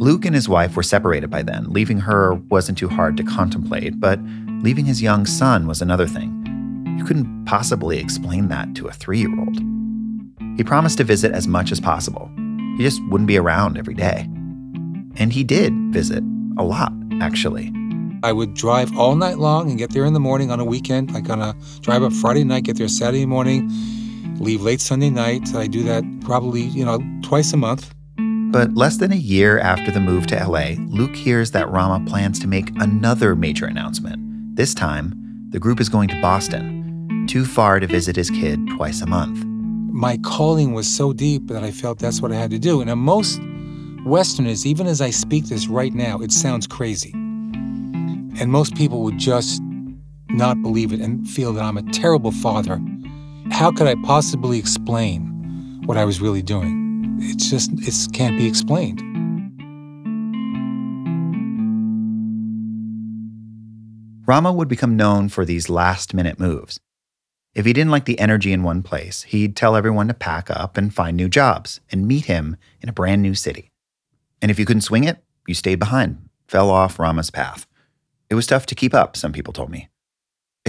Luke 0.00 0.24
and 0.24 0.34
his 0.34 0.48
wife 0.48 0.76
were 0.76 0.82
separated 0.82 1.28
by 1.28 1.42
then. 1.42 1.70
Leaving 1.70 1.98
her 1.98 2.34
wasn't 2.34 2.78
too 2.78 2.88
hard 2.88 3.18
to 3.18 3.22
contemplate, 3.22 4.00
but 4.00 4.18
leaving 4.62 4.86
his 4.86 5.02
young 5.02 5.26
son 5.26 5.66
was 5.66 5.82
another 5.82 6.06
thing. 6.06 6.36
You 6.98 7.04
couldn't 7.04 7.44
possibly 7.44 7.98
explain 7.98 8.48
that 8.48 8.74
to 8.76 8.88
a 8.88 8.92
three 8.92 9.18
year 9.18 9.38
old. 9.38 9.58
He 10.56 10.64
promised 10.64 10.96
to 10.98 11.04
visit 11.04 11.32
as 11.32 11.46
much 11.46 11.70
as 11.70 11.80
possible. 11.80 12.30
He 12.78 12.82
just 12.82 13.00
wouldn't 13.08 13.28
be 13.28 13.36
around 13.36 13.76
every 13.76 13.92
day. 13.94 14.22
And 15.16 15.34
he 15.34 15.44
did 15.44 15.74
visit, 15.92 16.24
a 16.56 16.64
lot, 16.64 16.94
actually. 17.20 17.70
I 18.22 18.32
would 18.32 18.54
drive 18.54 18.96
all 18.98 19.16
night 19.16 19.38
long 19.38 19.68
and 19.68 19.78
get 19.78 19.90
there 19.90 20.06
in 20.06 20.14
the 20.14 20.20
morning 20.20 20.50
on 20.50 20.60
a 20.60 20.64
weekend. 20.64 21.12
Like 21.12 21.28
on 21.28 21.42
a 21.42 21.54
drive 21.80 22.02
up 22.02 22.14
Friday 22.14 22.44
night, 22.44 22.64
get 22.64 22.78
there 22.78 22.88
Saturday 22.88 23.26
morning, 23.26 23.70
leave 24.40 24.62
late 24.62 24.80
Sunday 24.80 25.10
night. 25.10 25.54
I 25.54 25.66
do 25.66 25.84
that 25.84 26.02
probably, 26.22 26.62
you 26.62 26.84
know, 26.84 26.98
twice 27.22 27.52
a 27.52 27.56
month. 27.56 27.94
But 28.50 28.74
less 28.74 28.96
than 28.96 29.12
a 29.12 29.16
year 29.16 29.60
after 29.60 29.92
the 29.92 30.00
move 30.00 30.26
to 30.28 30.44
LA, 30.44 30.70
Luke 30.88 31.14
hears 31.14 31.52
that 31.52 31.70
Rama 31.70 32.04
plans 32.08 32.40
to 32.40 32.48
make 32.48 32.70
another 32.80 33.36
major 33.36 33.66
announcement. 33.66 34.56
This 34.56 34.74
time, 34.74 35.14
the 35.50 35.60
group 35.60 35.80
is 35.80 35.88
going 35.88 36.08
to 36.08 36.20
Boston, 36.20 37.26
too 37.28 37.44
far 37.44 37.78
to 37.78 37.86
visit 37.86 38.16
his 38.16 38.30
kid 38.30 38.58
twice 38.76 39.02
a 39.02 39.06
month. 39.06 39.44
My 39.92 40.16
calling 40.18 40.72
was 40.72 40.88
so 40.88 41.12
deep 41.12 41.46
that 41.48 41.62
I 41.62 41.70
felt 41.70 42.00
that's 42.00 42.20
what 42.20 42.32
I 42.32 42.36
had 42.36 42.50
to 42.50 42.58
do. 42.58 42.80
And 42.80 42.90
most 42.98 43.40
Westerners, 44.04 44.66
even 44.66 44.86
as 44.86 45.00
I 45.00 45.10
speak 45.10 45.44
this 45.46 45.68
right 45.68 45.92
now, 45.92 46.20
it 46.20 46.32
sounds 46.32 46.66
crazy. 46.66 47.12
And 47.12 48.46
most 48.46 48.74
people 48.74 49.02
would 49.02 49.18
just 49.18 49.60
not 50.28 50.60
believe 50.62 50.92
it 50.92 51.00
and 51.00 51.28
feel 51.28 51.52
that 51.52 51.62
I'm 51.62 51.76
a 51.76 51.82
terrible 51.92 52.32
father. 52.32 52.80
How 53.60 53.70
could 53.70 53.86
I 53.86 53.94
possibly 53.96 54.58
explain 54.58 55.82
what 55.84 55.98
I 55.98 56.06
was 56.06 56.18
really 56.18 56.40
doing? 56.40 57.18
It's 57.20 57.50
just, 57.50 57.70
it 57.74 57.94
can't 58.14 58.38
be 58.38 58.46
explained. 58.46 59.02
Rama 64.26 64.50
would 64.50 64.68
become 64.68 64.96
known 64.96 65.28
for 65.28 65.44
these 65.44 65.68
last 65.68 66.14
minute 66.14 66.40
moves. 66.40 66.80
If 67.54 67.66
he 67.66 67.74
didn't 67.74 67.90
like 67.90 68.06
the 68.06 68.18
energy 68.18 68.54
in 68.54 68.62
one 68.62 68.82
place, 68.82 69.24
he'd 69.24 69.56
tell 69.56 69.76
everyone 69.76 70.08
to 70.08 70.14
pack 70.14 70.50
up 70.50 70.78
and 70.78 70.94
find 70.94 71.14
new 71.14 71.28
jobs 71.28 71.82
and 71.92 72.08
meet 72.08 72.24
him 72.24 72.56
in 72.80 72.88
a 72.88 72.94
brand 72.94 73.20
new 73.20 73.34
city. 73.34 73.68
And 74.40 74.50
if 74.50 74.58
you 74.58 74.64
couldn't 74.64 74.88
swing 74.88 75.04
it, 75.04 75.22
you 75.46 75.52
stayed 75.52 75.78
behind, 75.78 76.30
fell 76.48 76.70
off 76.70 76.98
Rama's 76.98 77.30
path. 77.30 77.66
It 78.30 78.36
was 78.36 78.46
tough 78.46 78.64
to 78.64 78.74
keep 78.74 78.94
up, 78.94 79.18
some 79.18 79.34
people 79.34 79.52
told 79.52 79.68
me. 79.68 79.89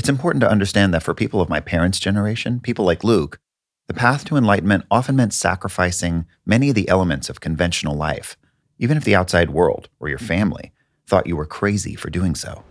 It's 0.02 0.10
important 0.10 0.42
to 0.42 0.50
understand 0.50 0.96
that 0.96 1.04
for 1.04 1.14
people 1.14 1.42
of 1.42 1.50
my 1.50 1.60
parents' 1.60 2.00
generation, 2.00 2.60
people 2.60 2.84
like 2.84 3.04
Luke, 3.04 3.40
the 3.88 3.94
path 3.94 4.26
to 4.26 4.36
enlightenment 4.36 4.84
often 4.90 5.16
meant 5.16 5.32
sacrificing 5.32 6.26
many 6.44 6.70
of 6.70 6.76
the 6.76 6.90
elements 6.90 7.30
of 7.30 7.40
conventional 7.40 7.94
life, 7.94 8.36
even 8.80 8.98
if 8.98 9.04
the 9.04 9.14
outside 9.14 9.52
world 9.52 9.90
or 10.00 10.10
your 10.10 10.18
family 10.18 10.72
thought 11.06 11.28
you 11.28 11.38
were 11.38 11.46
crazy 11.46 11.94
for 11.94 12.10
doing 12.10 12.34
so. 12.34 12.64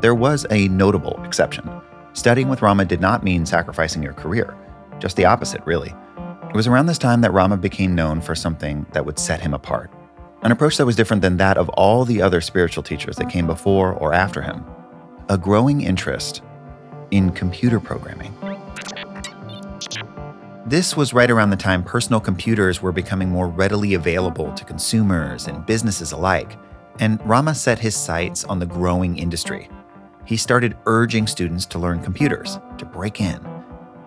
There 0.00 0.12
was 0.12 0.44
a 0.50 0.66
notable 0.66 1.22
exception. 1.22 1.70
Studying 2.14 2.48
with 2.48 2.60
Rama 2.60 2.84
did 2.84 3.00
not 3.00 3.22
mean 3.22 3.46
sacrificing 3.46 4.02
your 4.02 4.14
career, 4.14 4.56
just 4.98 5.14
the 5.14 5.26
opposite, 5.26 5.64
really. 5.64 5.94
It 6.48 6.56
was 6.56 6.66
around 6.66 6.86
this 6.86 6.98
time 6.98 7.20
that 7.20 7.32
Rama 7.32 7.58
became 7.58 7.94
known 7.94 8.22
for 8.22 8.34
something 8.34 8.86
that 8.90 9.06
would 9.06 9.20
set 9.20 9.40
him 9.40 9.54
apart 9.54 9.92
an 10.42 10.52
approach 10.52 10.76
that 10.76 10.86
was 10.86 10.94
different 10.94 11.20
than 11.20 11.36
that 11.36 11.56
of 11.56 11.68
all 11.70 12.04
the 12.04 12.22
other 12.22 12.40
spiritual 12.40 12.82
teachers 12.82 13.16
that 13.16 13.28
came 13.28 13.44
before 13.46 13.92
or 13.92 14.14
after 14.14 14.40
him 14.40 14.64
a 15.30 15.36
growing 15.36 15.82
interest 15.82 16.42
in 17.10 17.30
computer 17.30 17.78
programming. 17.78 18.34
This 20.64 20.96
was 20.96 21.12
right 21.12 21.30
around 21.30 21.50
the 21.50 21.56
time 21.56 21.82
personal 21.82 22.20
computers 22.20 22.80
were 22.80 22.92
becoming 22.92 23.28
more 23.28 23.48
readily 23.48 23.94
available 23.94 24.52
to 24.52 24.64
consumers 24.64 25.46
and 25.46 25.64
businesses 25.66 26.12
alike, 26.12 26.56
and 26.98 27.20
Rama 27.26 27.54
set 27.54 27.78
his 27.78 27.94
sights 27.94 28.44
on 28.44 28.58
the 28.58 28.66
growing 28.66 29.18
industry. 29.18 29.68
He 30.24 30.36
started 30.36 30.76
urging 30.86 31.26
students 31.26 31.64
to 31.66 31.78
learn 31.78 32.02
computers, 32.02 32.58
to 32.78 32.84
break 32.84 33.20
in. 33.20 33.40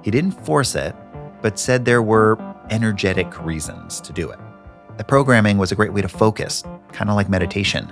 He 0.04 0.12
didn't 0.12 0.46
force 0.46 0.76
it, 0.76 0.96
but 1.42 1.58
said 1.58 1.86
there 1.86 2.04
were 2.04 2.38
energetic 2.70 3.44
reasons 3.44 4.02
to 4.02 4.14
do 4.14 4.30
it. 4.30 4.40
The 4.98 5.04
programming 5.04 5.58
was 5.58 5.72
a 5.72 5.76
great 5.76 5.94
way 5.94 6.02
to 6.02 6.08
focus, 6.08 6.64
kind 6.92 7.10
of 7.10 7.16
like 7.16 7.30
meditation. 7.30 7.92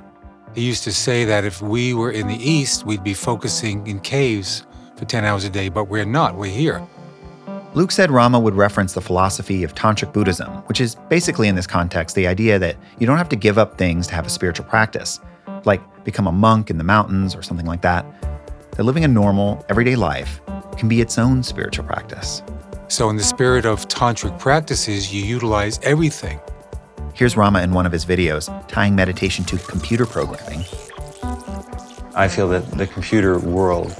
He 0.55 0.61
used 0.61 0.83
to 0.85 0.91
say 0.91 1.25
that 1.25 1.45
if 1.45 1.61
we 1.61 1.93
were 1.93 2.11
in 2.11 2.27
the 2.27 2.35
East, 2.35 2.85
we'd 2.85 3.03
be 3.03 3.13
focusing 3.13 3.85
in 3.85 3.99
caves 3.99 4.65
for 4.95 5.05
10 5.05 5.23
hours 5.23 5.45
a 5.45 5.49
day, 5.49 5.69
but 5.69 5.85
we're 5.85 6.05
not, 6.05 6.35
we're 6.35 6.47
here. 6.47 6.85
Luke 7.75 7.91
said 7.91 8.09
Rama 8.09 8.39
would 8.39 8.55
reference 8.55 8.93
the 8.93 9.01
philosophy 9.01 9.63
of 9.63 9.75
Tantric 9.75 10.11
Buddhism, 10.11 10.49
which 10.67 10.81
is 10.81 10.95
basically 11.07 11.47
in 11.47 11.55
this 11.55 11.67
context 11.67 12.15
the 12.15 12.25
idea 12.25 12.57
that 12.57 12.75
you 12.97 13.05
don't 13.05 13.17
have 13.17 13.29
to 13.29 13.35
give 13.35 13.59
up 13.59 13.77
things 13.77 14.07
to 14.07 14.15
have 14.15 14.25
a 14.25 14.29
spiritual 14.29 14.65
practice, 14.65 15.19
like 15.65 15.81
become 16.03 16.25
a 16.25 16.31
monk 16.31 16.71
in 16.71 16.79
the 16.79 16.83
mountains 16.83 17.35
or 17.35 17.43
something 17.43 17.67
like 17.67 17.81
that. 17.83 18.05
That 18.71 18.83
living 18.83 19.03
a 19.03 19.07
normal, 19.07 19.63
everyday 19.69 19.95
life 19.95 20.41
can 20.77 20.89
be 20.89 20.99
its 20.99 21.19
own 21.19 21.43
spiritual 21.43 21.85
practice. 21.85 22.41
So, 22.87 23.11
in 23.11 23.17
the 23.17 23.23
spirit 23.23 23.67
of 23.67 23.87
Tantric 23.87 24.39
practices, 24.39 25.13
you 25.13 25.23
utilize 25.23 25.79
everything 25.83 26.39
Here's 27.13 27.35
Rama 27.35 27.61
in 27.61 27.73
one 27.73 27.85
of 27.85 27.91
his 27.91 28.05
videos 28.05 28.49
tying 28.67 28.95
meditation 28.95 29.43
to 29.45 29.57
computer 29.57 30.05
programming. 30.05 30.61
I 32.15 32.27
feel 32.27 32.47
that 32.49 32.69
the 32.71 32.87
computer 32.87 33.39
world 33.39 33.91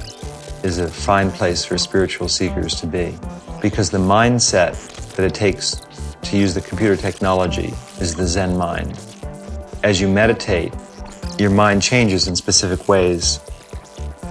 is 0.64 0.78
a 0.78 0.88
fine 0.88 1.32
place 1.32 1.66
for 1.66 1.78
spiritual 1.78 2.30
seekers 2.30 2.76
to 2.76 2.88
be 2.88 3.18
because 3.62 3.90
the 3.90 3.98
mindset 3.98 4.76
that 5.16 5.26
it 5.26 5.34
takes 5.34 5.82
to 6.24 6.38
use 6.38 6.54
the 6.54 6.62
computer 6.62 6.96
technology 6.96 7.74
is 8.00 8.16
the 8.16 8.26
Zen 8.26 8.58
mind. 8.58 8.98
As 9.84 10.00
you 10.00 10.08
meditate, 10.08 10.74
your 11.38 11.50
mind 11.50 11.82
changes 11.82 12.28
in 12.28 12.36
specific 12.36 12.88
ways, 12.88 13.40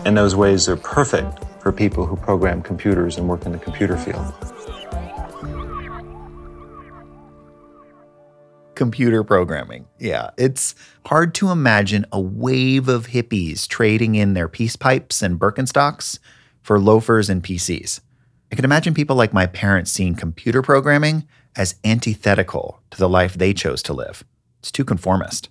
and 0.04 0.16
those 0.16 0.34
ways 0.34 0.68
are 0.68 0.76
perfect 0.76 1.44
for 1.60 1.72
people 1.72 2.06
who 2.06 2.16
program 2.16 2.62
computers 2.62 3.16
and 3.16 3.28
work 3.28 3.44
in 3.46 3.52
the 3.52 3.58
computer 3.58 3.96
field. 3.96 4.32
Computer 8.78 9.22
programming. 9.22 9.86
Yeah, 9.98 10.30
it's 10.38 10.74
hard 11.04 11.34
to 11.34 11.50
imagine 11.50 12.06
a 12.10 12.20
wave 12.20 12.88
of 12.88 13.08
hippies 13.08 13.68
trading 13.68 14.14
in 14.14 14.32
their 14.32 14.48
peace 14.48 14.76
pipes 14.76 15.20
and 15.20 15.38
Birkenstocks 15.38 16.18
for 16.62 16.78
loafers 16.78 17.28
and 17.28 17.42
PCs. 17.42 18.00
I 18.50 18.54
can 18.54 18.64
imagine 18.64 18.94
people 18.94 19.16
like 19.16 19.34
my 19.34 19.46
parents 19.46 19.90
seeing 19.90 20.14
computer 20.14 20.62
programming 20.62 21.26
as 21.56 21.74
antithetical 21.84 22.80
to 22.90 22.98
the 22.98 23.08
life 23.08 23.34
they 23.34 23.52
chose 23.52 23.82
to 23.82 23.92
live. 23.92 24.24
It's 24.60 24.72
too 24.72 24.84
conformist. 24.84 25.50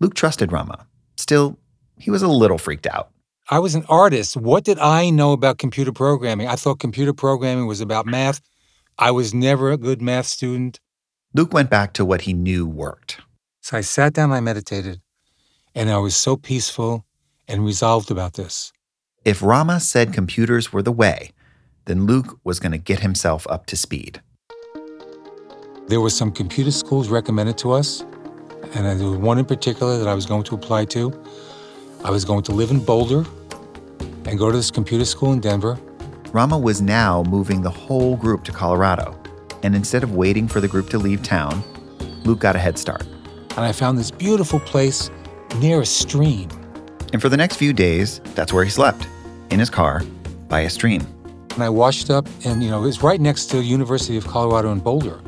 Luke 0.00 0.14
trusted 0.14 0.52
Rama. 0.52 0.86
Still, 1.16 1.58
he 1.98 2.10
was 2.10 2.22
a 2.22 2.28
little 2.28 2.58
freaked 2.58 2.86
out. 2.86 3.10
I 3.50 3.58
was 3.58 3.74
an 3.74 3.84
artist. 3.88 4.36
What 4.36 4.64
did 4.64 4.78
I 4.78 5.10
know 5.10 5.32
about 5.32 5.58
computer 5.58 5.92
programming? 5.92 6.46
I 6.46 6.56
thought 6.56 6.78
computer 6.78 7.12
programming 7.12 7.66
was 7.66 7.82
about 7.82 8.06
math. 8.06 8.40
I 8.98 9.10
was 9.10 9.34
never 9.34 9.70
a 9.70 9.76
good 9.76 10.00
math 10.00 10.26
student. 10.26 10.80
Luke 11.36 11.52
went 11.52 11.68
back 11.68 11.92
to 11.94 12.04
what 12.04 12.20
he 12.20 12.32
knew 12.32 12.64
worked. 12.64 13.20
So 13.60 13.76
I 13.76 13.80
sat 13.80 14.12
down, 14.12 14.30
I 14.30 14.38
meditated, 14.38 15.00
and 15.74 15.90
I 15.90 15.98
was 15.98 16.14
so 16.14 16.36
peaceful 16.36 17.04
and 17.48 17.64
resolved 17.64 18.12
about 18.12 18.34
this. 18.34 18.72
If 19.24 19.42
Rama 19.42 19.80
said 19.80 20.12
computers 20.12 20.72
were 20.72 20.80
the 20.80 20.92
way, 20.92 21.32
then 21.86 22.06
Luke 22.06 22.38
was 22.44 22.60
going 22.60 22.70
to 22.70 22.78
get 22.78 23.00
himself 23.00 23.48
up 23.50 23.66
to 23.66 23.76
speed. 23.76 24.22
There 25.88 26.00
were 26.00 26.10
some 26.10 26.30
computer 26.30 26.70
schools 26.70 27.08
recommended 27.08 27.58
to 27.58 27.72
us, 27.72 28.02
and 28.72 28.86
there 28.86 29.08
was 29.08 29.18
one 29.18 29.38
in 29.38 29.44
particular 29.44 29.98
that 29.98 30.06
I 30.06 30.14
was 30.14 30.26
going 30.26 30.44
to 30.44 30.54
apply 30.54 30.84
to. 30.84 31.20
I 32.04 32.10
was 32.10 32.24
going 32.24 32.44
to 32.44 32.52
live 32.52 32.70
in 32.70 32.78
Boulder 32.78 33.24
and 34.24 34.38
go 34.38 34.52
to 34.52 34.56
this 34.56 34.70
computer 34.70 35.04
school 35.04 35.32
in 35.32 35.40
Denver. 35.40 35.80
Rama 36.32 36.56
was 36.56 36.80
now 36.80 37.24
moving 37.24 37.60
the 37.62 37.70
whole 37.70 38.16
group 38.16 38.44
to 38.44 38.52
Colorado 38.52 39.20
and 39.64 39.74
instead 39.74 40.02
of 40.02 40.14
waiting 40.14 40.46
for 40.46 40.60
the 40.60 40.68
group 40.68 40.90
to 40.90 40.98
leave 40.98 41.22
town, 41.22 41.64
Luke 42.24 42.38
got 42.38 42.54
a 42.54 42.58
head 42.58 42.78
start. 42.78 43.02
And 43.56 43.60
I 43.60 43.72
found 43.72 43.96
this 43.96 44.10
beautiful 44.10 44.60
place 44.60 45.10
near 45.56 45.80
a 45.80 45.86
stream. 45.86 46.50
And 47.14 47.22
for 47.22 47.30
the 47.30 47.36
next 47.36 47.56
few 47.56 47.72
days, 47.72 48.20
that's 48.34 48.52
where 48.52 48.62
he 48.62 48.70
slept 48.70 49.08
in 49.50 49.58
his 49.58 49.70
car 49.70 50.02
by 50.48 50.60
a 50.60 50.70
stream. 50.70 51.06
And 51.54 51.62
I 51.62 51.70
washed 51.70 52.10
up, 52.10 52.28
and 52.44 52.62
you 52.62 52.68
know, 52.68 52.82
it 52.82 52.86
was 52.86 53.02
right 53.02 53.20
next 53.20 53.46
to 53.46 53.62
University 53.62 54.18
of 54.18 54.26
Colorado 54.26 54.70
in 54.70 54.80
Boulder. 54.80 55.20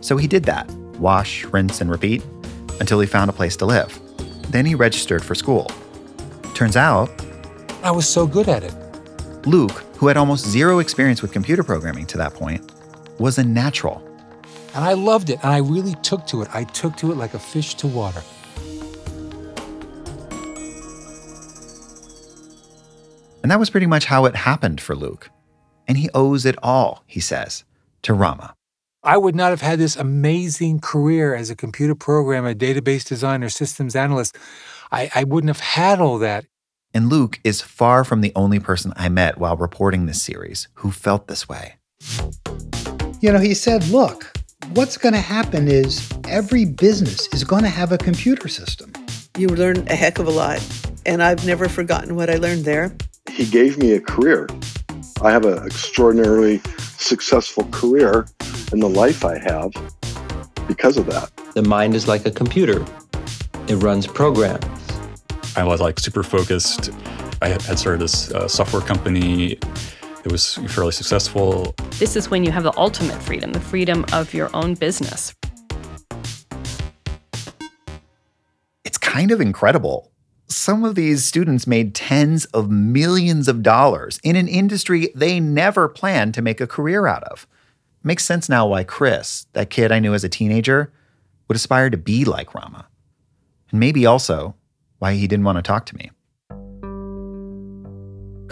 So 0.00 0.16
he 0.16 0.28
did 0.28 0.44
that 0.44 0.70
wash, 0.98 1.44
rinse, 1.46 1.80
and 1.80 1.90
repeat 1.90 2.24
until 2.78 3.00
he 3.00 3.06
found 3.06 3.30
a 3.30 3.32
place 3.32 3.56
to 3.56 3.66
live. 3.66 3.98
Then 4.50 4.64
he 4.64 4.76
registered 4.76 5.24
for 5.24 5.34
school. 5.34 5.68
Turns 6.54 6.76
out, 6.76 7.10
I 7.82 7.90
was 7.90 8.08
so 8.08 8.28
good 8.28 8.48
at 8.48 8.62
it. 8.62 8.74
Luke, 9.44 9.82
who 9.96 10.06
had 10.06 10.16
almost 10.16 10.46
zero 10.46 10.78
experience 10.78 11.20
with 11.20 11.32
computer 11.32 11.64
programming 11.64 12.06
to 12.06 12.18
that 12.18 12.34
point, 12.34 12.70
was 13.18 13.38
a 13.38 13.44
natural. 13.44 14.06
And 14.74 14.84
I 14.84 14.94
loved 14.94 15.30
it, 15.30 15.38
and 15.42 15.52
I 15.52 15.58
really 15.58 15.94
took 16.02 16.26
to 16.28 16.42
it. 16.42 16.48
I 16.52 16.64
took 16.64 16.96
to 16.98 17.12
it 17.12 17.16
like 17.16 17.34
a 17.34 17.38
fish 17.38 17.74
to 17.76 17.86
water. 17.86 18.22
And 23.42 23.50
that 23.50 23.58
was 23.58 23.70
pretty 23.70 23.86
much 23.86 24.04
how 24.04 24.24
it 24.24 24.36
happened 24.36 24.80
for 24.80 24.94
Luke. 24.94 25.30
And 25.88 25.98
he 25.98 26.08
owes 26.14 26.46
it 26.46 26.56
all, 26.62 27.02
he 27.06 27.20
says, 27.20 27.64
to 28.02 28.14
Rama. 28.14 28.54
I 29.02 29.16
would 29.16 29.34
not 29.34 29.50
have 29.50 29.60
had 29.60 29.80
this 29.80 29.96
amazing 29.96 30.78
career 30.78 31.34
as 31.34 31.50
a 31.50 31.56
computer 31.56 31.96
programmer, 31.96 32.54
database 32.54 33.04
designer, 33.04 33.48
systems 33.48 33.96
analyst. 33.96 34.38
I, 34.92 35.10
I 35.12 35.24
wouldn't 35.24 35.48
have 35.48 35.60
had 35.60 36.00
all 36.00 36.18
that. 36.18 36.44
And 36.94 37.08
Luke 37.08 37.40
is 37.42 37.60
far 37.60 38.04
from 38.04 38.20
the 38.20 38.32
only 38.36 38.60
person 38.60 38.92
I 38.94 39.08
met 39.08 39.38
while 39.38 39.56
reporting 39.56 40.06
this 40.06 40.22
series 40.22 40.68
who 40.74 40.92
felt 40.92 41.26
this 41.26 41.48
way. 41.48 41.74
You 43.22 43.30
know, 43.30 43.38
he 43.38 43.54
said, 43.54 43.86
look, 43.86 44.36
what's 44.70 44.96
going 44.96 45.14
to 45.14 45.20
happen 45.20 45.68
is 45.68 46.12
every 46.26 46.64
business 46.64 47.32
is 47.32 47.44
going 47.44 47.62
to 47.62 47.68
have 47.68 47.92
a 47.92 47.98
computer 47.98 48.48
system. 48.48 48.92
You 49.38 49.46
learn 49.46 49.86
a 49.86 49.94
heck 49.94 50.18
of 50.18 50.26
a 50.26 50.30
lot. 50.30 50.60
And 51.06 51.22
I've 51.22 51.46
never 51.46 51.68
forgotten 51.68 52.16
what 52.16 52.28
I 52.28 52.34
learned 52.34 52.64
there. 52.64 52.96
He 53.30 53.46
gave 53.46 53.78
me 53.78 53.92
a 53.92 54.00
career. 54.00 54.48
I 55.20 55.30
have 55.30 55.44
an 55.44 55.64
extraordinarily 55.64 56.60
successful 56.98 57.68
career 57.70 58.26
in 58.72 58.80
the 58.80 58.88
life 58.88 59.24
I 59.24 59.38
have 59.38 59.70
because 60.66 60.96
of 60.96 61.06
that. 61.06 61.30
The 61.54 61.62
mind 61.62 61.94
is 61.94 62.08
like 62.08 62.26
a 62.26 62.30
computer, 62.32 62.84
it 63.68 63.76
runs 63.76 64.04
programs. 64.04 64.66
I 65.54 65.62
was 65.62 65.80
like 65.80 66.00
super 66.00 66.24
focused. 66.24 66.90
I 67.40 67.50
had 67.50 67.78
started 67.78 68.00
this 68.00 68.32
uh, 68.32 68.48
software 68.48 68.82
company 68.82 69.60
it 70.24 70.30
was 70.30 70.54
fairly 70.68 70.92
successful. 70.92 71.74
This 71.98 72.16
is 72.16 72.30
when 72.30 72.44
you 72.44 72.52
have 72.52 72.62
the 72.62 72.72
ultimate 72.76 73.20
freedom, 73.22 73.52
the 73.52 73.60
freedom 73.60 74.04
of 74.12 74.32
your 74.32 74.54
own 74.54 74.74
business. 74.74 75.34
It's 78.84 78.98
kind 78.98 79.30
of 79.30 79.40
incredible. 79.40 80.10
Some 80.46 80.84
of 80.84 80.94
these 80.94 81.24
students 81.24 81.66
made 81.66 81.94
tens 81.94 82.44
of 82.46 82.70
millions 82.70 83.48
of 83.48 83.62
dollars 83.62 84.20
in 84.22 84.36
an 84.36 84.48
industry 84.48 85.10
they 85.14 85.40
never 85.40 85.88
planned 85.88 86.34
to 86.34 86.42
make 86.42 86.60
a 86.60 86.66
career 86.66 87.06
out 87.06 87.24
of. 87.24 87.46
makes 88.04 88.24
sense 88.24 88.48
now 88.48 88.66
why 88.66 88.84
Chris, 88.84 89.46
that 89.52 89.70
kid 89.70 89.92
I 89.92 89.98
knew 90.00 90.12
as 90.12 90.24
a 90.24 90.28
teenager, 90.28 90.92
would 91.48 91.56
aspire 91.56 91.90
to 91.90 91.96
be 91.96 92.24
like 92.24 92.54
Rama. 92.54 92.86
And 93.70 93.80
maybe 93.80 94.06
also 94.06 94.54
why 94.98 95.14
he 95.14 95.26
didn't 95.26 95.44
want 95.44 95.56
to 95.56 95.62
talk 95.62 95.86
to 95.86 95.96
me. 95.96 96.10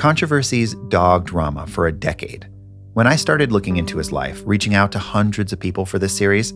Controversies 0.00 0.76
dogged 0.88 1.30
Rama 1.30 1.66
for 1.66 1.86
a 1.86 1.92
decade. 1.92 2.48
When 2.94 3.06
I 3.06 3.16
started 3.16 3.52
looking 3.52 3.76
into 3.76 3.98
his 3.98 4.10
life, 4.10 4.42
reaching 4.46 4.74
out 4.74 4.92
to 4.92 4.98
hundreds 4.98 5.52
of 5.52 5.60
people 5.60 5.84
for 5.84 5.98
this 5.98 6.16
series, 6.16 6.54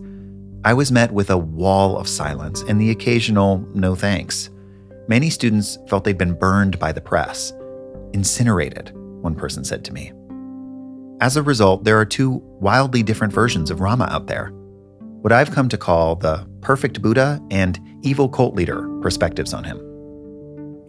I 0.63 0.73
was 0.73 0.91
met 0.91 1.11
with 1.11 1.29
a 1.29 1.37
wall 1.37 1.95
of 1.99 2.09
silence 2.09 2.63
and 2.63 2.81
the 2.81 2.89
occasional 2.89 3.59
no 3.75 3.93
thanks. 3.93 4.49
Many 5.07 5.29
students 5.29 5.77
felt 5.87 6.05
they'd 6.05 6.17
been 6.17 6.33
burned 6.33 6.79
by 6.79 6.91
the 6.91 7.01
press. 7.01 7.53
Incinerated, 8.13 8.93
one 9.21 9.35
person 9.35 9.63
said 9.63 9.85
to 9.85 9.93
me. 9.93 10.11
As 11.21 11.37
a 11.37 11.43
result, 11.43 11.83
there 11.83 11.99
are 11.99 12.03
two 12.03 12.41
wildly 12.59 13.03
different 13.03 13.31
versions 13.31 13.69
of 13.69 13.79
Rama 13.79 14.07
out 14.09 14.25
there. 14.25 14.47
What 15.21 15.31
I've 15.31 15.51
come 15.51 15.69
to 15.69 15.77
call 15.77 16.15
the 16.15 16.49
perfect 16.61 16.99
Buddha 16.99 17.39
and 17.51 17.79
evil 18.01 18.27
cult 18.27 18.55
leader 18.55 18.89
perspectives 19.01 19.53
on 19.53 19.65
him. 19.65 19.77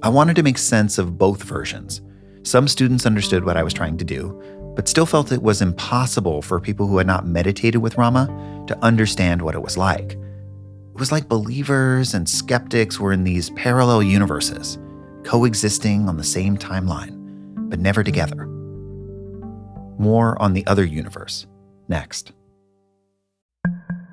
I 0.03 0.09
wanted 0.09 0.37
to 0.37 0.43
make 0.43 0.57
sense 0.57 0.97
of 0.97 1.19
both 1.19 1.43
versions 1.43 2.01
some 2.47 2.69
students 2.69 3.07
understood 3.07 3.45
what 3.45 3.57
I 3.57 3.65
was 3.65 3.75
trying 3.75 3.97
to 3.99 4.05
do, 4.05 4.41
but 4.77 4.87
still 4.87 5.05
felt 5.05 5.33
it 5.33 5.43
was 5.43 5.61
impossible 5.61 6.43
for 6.43 6.61
people 6.61 6.87
who 6.87 6.99
had 6.99 7.07
not 7.07 7.27
meditated 7.27 7.83
with 7.83 7.99
Rama 7.99 8.27
to 8.69 8.79
understand 8.85 9.43
what 9.43 9.57
it 9.57 9.63
was 9.63 9.77
like. 9.77 10.13
It 10.13 10.99
was 11.01 11.11
like 11.11 11.29
believers 11.29 12.15
and 12.15 12.29
skeptics 12.29 13.01
were 13.01 13.13
in 13.13 13.25
these 13.25 13.51
parallel 13.51 14.03
universes, 14.05 14.79
coexisting 15.25 16.09
on 16.09 16.19
the 16.19 16.25
same 16.25 16.57
timeline, 16.57 17.17
but 17.69 17.81
never 17.81 18.05
together. 18.05 18.47
More 19.99 20.41
on 20.41 20.53
the 20.53 20.65
other 20.69 20.85
universe 20.85 21.49
next. 21.89 22.31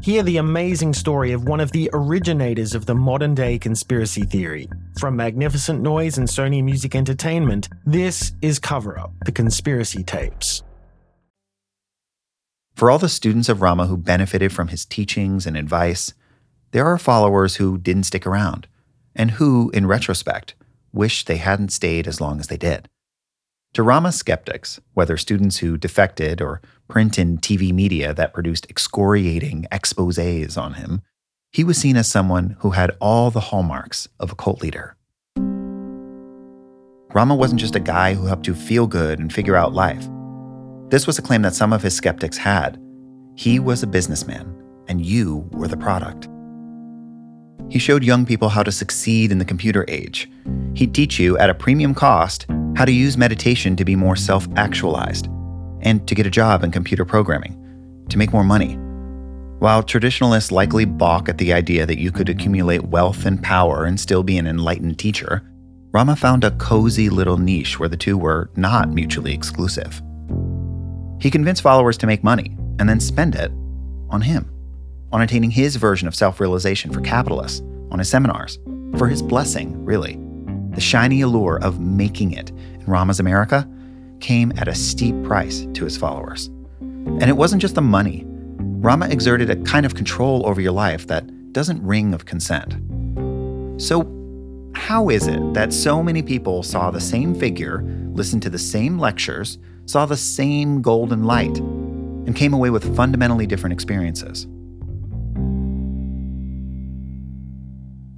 Hear 0.00 0.22
the 0.22 0.36
amazing 0.36 0.94
story 0.94 1.32
of 1.32 1.48
one 1.48 1.58
of 1.58 1.72
the 1.72 1.90
originators 1.92 2.74
of 2.74 2.86
the 2.86 2.94
modern 2.94 3.34
day 3.34 3.58
conspiracy 3.58 4.22
theory. 4.22 4.68
From 4.98 5.16
Magnificent 5.16 5.82
Noise 5.82 6.18
and 6.18 6.28
Sony 6.28 6.62
Music 6.62 6.94
Entertainment, 6.94 7.68
this 7.84 8.32
is 8.40 8.60
Cover 8.60 8.96
Up 8.96 9.12
The 9.24 9.32
Conspiracy 9.32 10.04
Tapes. 10.04 10.62
For 12.76 12.92
all 12.92 12.98
the 12.98 13.08
students 13.08 13.48
of 13.48 13.60
Rama 13.60 13.86
who 13.86 13.96
benefited 13.96 14.52
from 14.52 14.68
his 14.68 14.84
teachings 14.84 15.46
and 15.46 15.56
advice, 15.56 16.14
there 16.70 16.86
are 16.86 16.96
followers 16.96 17.56
who 17.56 17.76
didn't 17.76 18.04
stick 18.04 18.24
around, 18.24 18.68
and 19.16 19.32
who, 19.32 19.70
in 19.74 19.86
retrospect, 19.86 20.54
wish 20.92 21.24
they 21.24 21.38
hadn't 21.38 21.72
stayed 21.72 22.06
as 22.06 22.20
long 22.20 22.38
as 22.38 22.46
they 22.46 22.56
did. 22.56 22.88
To 23.78 23.84
Rama 23.84 24.10
skeptics, 24.10 24.80
whether 24.94 25.16
students 25.16 25.58
who 25.58 25.78
defected 25.78 26.42
or 26.42 26.60
print 26.88 27.16
and 27.16 27.40
TV 27.40 27.72
media 27.72 28.12
that 28.12 28.34
produced 28.34 28.66
excoriating 28.68 29.68
exposes 29.70 30.56
on 30.56 30.74
him, 30.74 31.02
he 31.52 31.62
was 31.62 31.78
seen 31.78 31.96
as 31.96 32.10
someone 32.10 32.56
who 32.58 32.70
had 32.70 32.96
all 33.00 33.30
the 33.30 33.38
hallmarks 33.38 34.08
of 34.18 34.32
a 34.32 34.34
cult 34.34 34.62
leader. 34.62 34.96
Rama 37.14 37.36
wasn't 37.36 37.60
just 37.60 37.76
a 37.76 37.78
guy 37.78 38.14
who 38.14 38.26
helped 38.26 38.48
you 38.48 38.54
feel 38.54 38.88
good 38.88 39.20
and 39.20 39.32
figure 39.32 39.54
out 39.54 39.72
life. 39.72 40.08
This 40.88 41.06
was 41.06 41.20
a 41.20 41.22
claim 41.22 41.42
that 41.42 41.54
some 41.54 41.72
of 41.72 41.80
his 41.80 41.94
skeptics 41.94 42.36
had. 42.36 42.82
He 43.36 43.60
was 43.60 43.84
a 43.84 43.86
businessman, 43.86 44.60
and 44.88 45.06
you 45.06 45.48
were 45.52 45.68
the 45.68 45.76
product. 45.76 46.26
He 47.70 47.78
showed 47.78 48.02
young 48.02 48.26
people 48.26 48.48
how 48.48 48.64
to 48.64 48.72
succeed 48.72 49.30
in 49.30 49.38
the 49.38 49.44
computer 49.44 49.84
age. 49.86 50.28
He'd 50.74 50.96
teach 50.96 51.20
you 51.20 51.38
at 51.38 51.48
a 51.48 51.54
premium 51.54 51.94
cost 51.94 52.46
how 52.78 52.84
to 52.84 52.92
use 52.92 53.18
meditation 53.18 53.74
to 53.74 53.84
be 53.84 53.96
more 53.96 54.14
self 54.14 54.46
actualized 54.54 55.26
and 55.80 56.06
to 56.06 56.14
get 56.14 56.28
a 56.28 56.30
job 56.30 56.62
in 56.62 56.70
computer 56.70 57.04
programming, 57.04 58.06
to 58.08 58.16
make 58.16 58.32
more 58.32 58.44
money. 58.44 58.76
While 59.58 59.82
traditionalists 59.82 60.52
likely 60.52 60.84
balk 60.84 61.28
at 61.28 61.38
the 61.38 61.52
idea 61.52 61.86
that 61.86 61.98
you 61.98 62.12
could 62.12 62.28
accumulate 62.28 62.84
wealth 62.84 63.26
and 63.26 63.42
power 63.42 63.84
and 63.84 63.98
still 63.98 64.22
be 64.22 64.38
an 64.38 64.46
enlightened 64.46 64.96
teacher, 64.96 65.42
Rama 65.90 66.14
found 66.14 66.44
a 66.44 66.52
cozy 66.52 67.10
little 67.10 67.36
niche 67.36 67.80
where 67.80 67.88
the 67.88 67.96
two 67.96 68.16
were 68.16 68.48
not 68.54 68.90
mutually 68.90 69.34
exclusive. 69.34 70.00
He 71.20 71.32
convinced 71.32 71.62
followers 71.62 71.98
to 71.98 72.06
make 72.06 72.22
money 72.22 72.56
and 72.78 72.88
then 72.88 73.00
spend 73.00 73.34
it 73.34 73.50
on 74.08 74.20
him, 74.20 74.48
on 75.10 75.22
attaining 75.22 75.50
his 75.50 75.74
version 75.74 76.06
of 76.06 76.14
self 76.14 76.38
realization 76.38 76.92
for 76.92 77.00
capitalists, 77.00 77.60
on 77.90 77.98
his 77.98 78.08
seminars, 78.08 78.60
for 78.96 79.08
his 79.08 79.20
blessing, 79.20 79.84
really. 79.84 80.27
The 80.70 80.80
shiny 80.80 81.20
allure 81.20 81.58
of 81.62 81.80
making 81.80 82.32
it 82.32 82.50
in 82.50 82.84
Rama's 82.86 83.20
America 83.20 83.68
came 84.20 84.52
at 84.56 84.68
a 84.68 84.74
steep 84.74 85.22
price 85.22 85.66
to 85.74 85.84
his 85.84 85.96
followers. 85.96 86.46
And 86.80 87.24
it 87.24 87.36
wasn't 87.36 87.62
just 87.62 87.74
the 87.74 87.82
money. 87.82 88.24
Rama 88.26 89.08
exerted 89.08 89.50
a 89.50 89.56
kind 89.56 89.86
of 89.86 89.94
control 89.94 90.46
over 90.46 90.60
your 90.60 90.72
life 90.72 91.06
that 91.08 91.52
doesn't 91.52 91.82
ring 91.82 92.14
of 92.14 92.26
consent. 92.26 92.76
So, 93.80 94.14
how 94.74 95.08
is 95.08 95.26
it 95.26 95.54
that 95.54 95.72
so 95.72 96.02
many 96.02 96.22
people 96.22 96.62
saw 96.62 96.90
the 96.90 97.00
same 97.00 97.34
figure, 97.34 97.82
listened 98.12 98.42
to 98.42 98.50
the 98.50 98.58
same 98.58 98.98
lectures, 98.98 99.58
saw 99.86 100.06
the 100.06 100.16
same 100.16 100.82
golden 100.82 101.24
light, 101.24 101.58
and 101.58 102.36
came 102.36 102.52
away 102.52 102.70
with 102.70 102.94
fundamentally 102.94 103.46
different 103.46 103.72
experiences? 103.72 104.46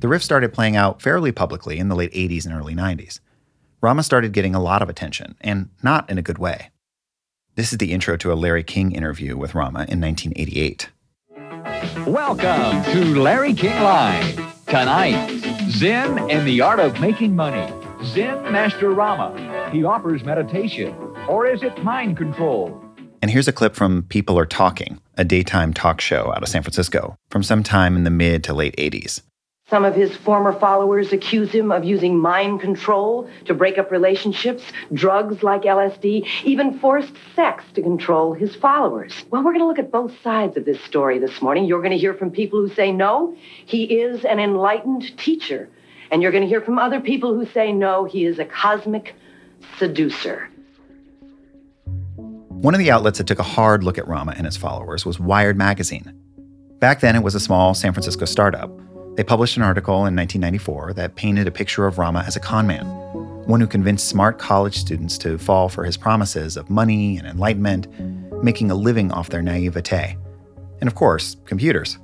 The 0.00 0.08
rift 0.08 0.24
started 0.24 0.54
playing 0.54 0.76
out 0.76 1.02
fairly 1.02 1.30
publicly 1.30 1.78
in 1.78 1.88
the 1.88 1.94
late 1.94 2.10
80s 2.14 2.46
and 2.46 2.54
early 2.54 2.74
90s. 2.74 3.20
Rama 3.82 4.02
started 4.02 4.32
getting 4.32 4.54
a 4.54 4.62
lot 4.62 4.80
of 4.80 4.88
attention, 4.88 5.34
and 5.42 5.68
not 5.82 6.08
in 6.08 6.16
a 6.16 6.22
good 6.22 6.38
way. 6.38 6.70
This 7.54 7.70
is 7.70 7.76
the 7.76 7.92
intro 7.92 8.16
to 8.16 8.32
a 8.32 8.34
Larry 8.34 8.64
King 8.64 8.92
interview 8.92 9.36
with 9.36 9.54
Rama 9.54 9.84
in 9.90 10.00
1988. 10.00 10.88
Welcome 12.06 12.82
to 12.94 13.20
Larry 13.20 13.52
King 13.52 13.82
Live. 13.82 14.64
Tonight, 14.64 15.68
Zen 15.68 16.30
and 16.30 16.48
the 16.48 16.62
Art 16.62 16.80
of 16.80 16.98
Making 16.98 17.36
Money. 17.36 17.70
Zen 18.02 18.50
Master 18.50 18.92
Rama. 18.92 19.68
He 19.70 19.84
offers 19.84 20.24
meditation. 20.24 20.94
Or 21.28 21.46
is 21.46 21.62
it 21.62 21.84
mind 21.84 22.16
control? 22.16 22.82
And 23.20 23.30
here's 23.30 23.48
a 23.48 23.52
clip 23.52 23.74
from 23.74 24.04
People 24.04 24.38
Are 24.38 24.46
Talking, 24.46 24.98
a 25.18 25.26
daytime 25.26 25.74
talk 25.74 26.00
show 26.00 26.32
out 26.34 26.42
of 26.42 26.48
San 26.48 26.62
Francisco 26.62 27.18
from 27.28 27.42
sometime 27.42 27.96
in 27.96 28.04
the 28.04 28.10
mid 28.10 28.42
to 28.44 28.54
late 28.54 28.74
80s. 28.76 29.20
Some 29.70 29.84
of 29.84 29.94
his 29.94 30.16
former 30.16 30.52
followers 30.52 31.12
accuse 31.12 31.52
him 31.52 31.70
of 31.70 31.84
using 31.84 32.18
mind 32.18 32.60
control 32.60 33.30
to 33.44 33.54
break 33.54 33.78
up 33.78 33.92
relationships, 33.92 34.64
drugs 34.92 35.44
like 35.44 35.62
LSD, 35.62 36.26
even 36.42 36.76
forced 36.80 37.12
sex 37.36 37.62
to 37.74 37.82
control 37.82 38.34
his 38.34 38.56
followers. 38.56 39.14
Well, 39.30 39.44
we're 39.44 39.52
going 39.52 39.60
to 39.62 39.68
look 39.68 39.78
at 39.78 39.92
both 39.92 40.12
sides 40.22 40.56
of 40.56 40.64
this 40.64 40.82
story 40.82 41.20
this 41.20 41.40
morning. 41.40 41.66
You're 41.66 41.78
going 41.78 41.92
to 41.92 41.98
hear 41.98 42.14
from 42.14 42.32
people 42.32 42.58
who 42.58 42.74
say, 42.74 42.90
no, 42.90 43.36
he 43.64 43.84
is 43.84 44.24
an 44.24 44.40
enlightened 44.40 45.16
teacher. 45.16 45.68
And 46.10 46.20
you're 46.20 46.32
going 46.32 46.42
to 46.42 46.48
hear 46.48 46.60
from 46.60 46.80
other 46.80 46.98
people 46.98 47.32
who 47.32 47.46
say, 47.46 47.72
no, 47.72 48.04
he 48.04 48.24
is 48.24 48.40
a 48.40 48.44
cosmic 48.44 49.14
seducer. 49.78 50.50
One 52.16 52.74
of 52.74 52.80
the 52.80 52.90
outlets 52.90 53.18
that 53.18 53.28
took 53.28 53.38
a 53.38 53.44
hard 53.44 53.84
look 53.84 53.98
at 53.98 54.08
Rama 54.08 54.34
and 54.36 54.46
his 54.46 54.56
followers 54.56 55.06
was 55.06 55.20
Wired 55.20 55.56
Magazine. 55.56 56.12
Back 56.80 56.98
then, 56.98 57.14
it 57.14 57.22
was 57.22 57.36
a 57.36 57.40
small 57.40 57.72
San 57.74 57.92
Francisco 57.92 58.24
startup. 58.24 58.68
They 59.20 59.24
published 59.24 59.58
an 59.58 59.62
article 59.62 60.06
in 60.06 60.16
1994 60.16 60.94
that 60.94 61.14
painted 61.14 61.46
a 61.46 61.50
picture 61.50 61.86
of 61.86 61.98
Rama 61.98 62.24
as 62.26 62.36
a 62.36 62.40
conman, 62.40 62.86
one 63.46 63.60
who 63.60 63.66
convinced 63.66 64.08
smart 64.08 64.38
college 64.38 64.78
students 64.78 65.18
to 65.18 65.36
fall 65.36 65.68
for 65.68 65.84
his 65.84 65.98
promises 65.98 66.56
of 66.56 66.70
money 66.70 67.18
and 67.18 67.26
enlightenment, 67.26 67.86
making 68.42 68.70
a 68.70 68.74
living 68.74 69.12
off 69.12 69.28
their 69.28 69.42
naivete. 69.42 70.16
And 70.80 70.88
of 70.88 70.94
course, 70.94 71.36
computers. 71.44 71.98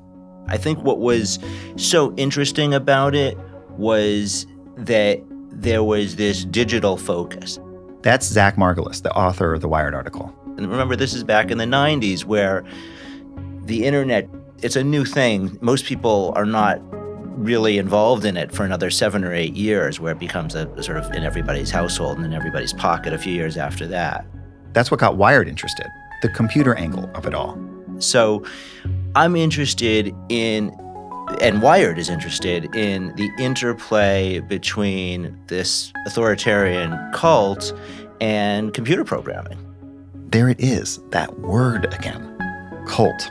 I 0.48 0.58
think 0.58 0.82
what 0.82 0.98
was 0.98 1.38
so 1.76 2.14
interesting 2.16 2.74
about 2.74 3.14
it 3.14 3.38
was 3.78 4.46
that 4.76 5.18
there 5.48 5.82
was 5.82 6.16
this 6.16 6.44
digital 6.44 6.98
focus. 6.98 7.58
That's 8.02 8.26
Zach 8.26 8.56
Margolis, 8.56 9.00
the 9.00 9.12
author 9.16 9.54
of 9.54 9.62
the 9.62 9.68
Wired 9.68 9.94
article. 9.94 10.34
And 10.58 10.70
remember, 10.70 10.96
this 10.96 11.14
is 11.14 11.24
back 11.24 11.50
in 11.50 11.56
the 11.56 11.64
90s 11.64 12.26
where 12.26 12.62
the 13.64 13.86
internet, 13.86 14.28
it's 14.62 14.76
a 14.76 14.84
new 14.84 15.06
thing. 15.06 15.56
Most 15.62 15.86
people 15.86 16.34
are 16.36 16.44
not 16.44 16.78
really 17.36 17.78
involved 17.78 18.24
in 18.24 18.36
it 18.36 18.52
for 18.52 18.64
another 18.64 18.90
seven 18.90 19.24
or 19.24 19.32
eight 19.32 19.54
years, 19.54 20.00
where 20.00 20.12
it 20.12 20.18
becomes 20.18 20.54
a, 20.54 20.68
a 20.70 20.82
sort 20.82 20.98
of 20.98 21.10
in 21.12 21.22
everybody's 21.22 21.70
household 21.70 22.16
and 22.16 22.26
in 22.26 22.32
everybody's 22.32 22.72
pocket 22.72 23.12
a 23.12 23.18
few 23.18 23.32
years 23.32 23.56
after 23.56 23.86
that. 23.86 24.26
That's 24.72 24.90
what 24.90 25.00
got 25.00 25.16
Wired 25.16 25.48
interested 25.48 25.86
the 26.22 26.28
computer 26.30 26.74
angle 26.74 27.10
of 27.14 27.26
it 27.26 27.34
all. 27.34 27.58
So 27.98 28.44
I'm 29.14 29.36
interested 29.36 30.14
in, 30.28 30.70
and 31.40 31.62
Wired 31.62 31.98
is 31.98 32.08
interested 32.08 32.74
in 32.74 33.14
the 33.16 33.30
interplay 33.38 34.40
between 34.40 35.38
this 35.46 35.92
authoritarian 36.06 36.98
cult 37.12 37.72
and 38.20 38.72
computer 38.74 39.04
programming. 39.04 39.58
There 40.30 40.48
it 40.48 40.60
is, 40.60 41.00
that 41.10 41.38
word 41.40 41.92
again 41.94 42.32
cult. 42.86 43.30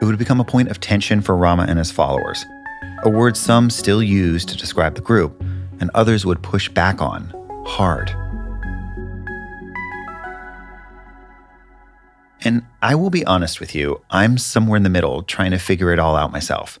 It 0.00 0.04
would 0.04 0.18
become 0.18 0.40
a 0.40 0.44
point 0.44 0.68
of 0.68 0.80
tension 0.80 1.20
for 1.20 1.36
Rama 1.36 1.66
and 1.68 1.78
his 1.78 1.90
followers, 1.90 2.44
a 3.04 3.10
word 3.10 3.36
some 3.36 3.70
still 3.70 4.02
use 4.02 4.44
to 4.44 4.56
describe 4.56 4.94
the 4.94 5.00
group, 5.00 5.40
and 5.80 5.90
others 5.94 6.24
would 6.24 6.42
push 6.42 6.68
back 6.68 7.00
on 7.00 7.32
hard. 7.66 8.10
And 12.42 12.62
I 12.80 12.94
will 12.94 13.10
be 13.10 13.24
honest 13.26 13.60
with 13.60 13.74
you, 13.74 14.02
I'm 14.10 14.38
somewhere 14.38 14.76
in 14.76 14.82
the 14.82 14.88
middle 14.90 15.22
trying 15.22 15.50
to 15.50 15.58
figure 15.58 15.92
it 15.92 15.98
all 15.98 16.16
out 16.16 16.32
myself. 16.32 16.78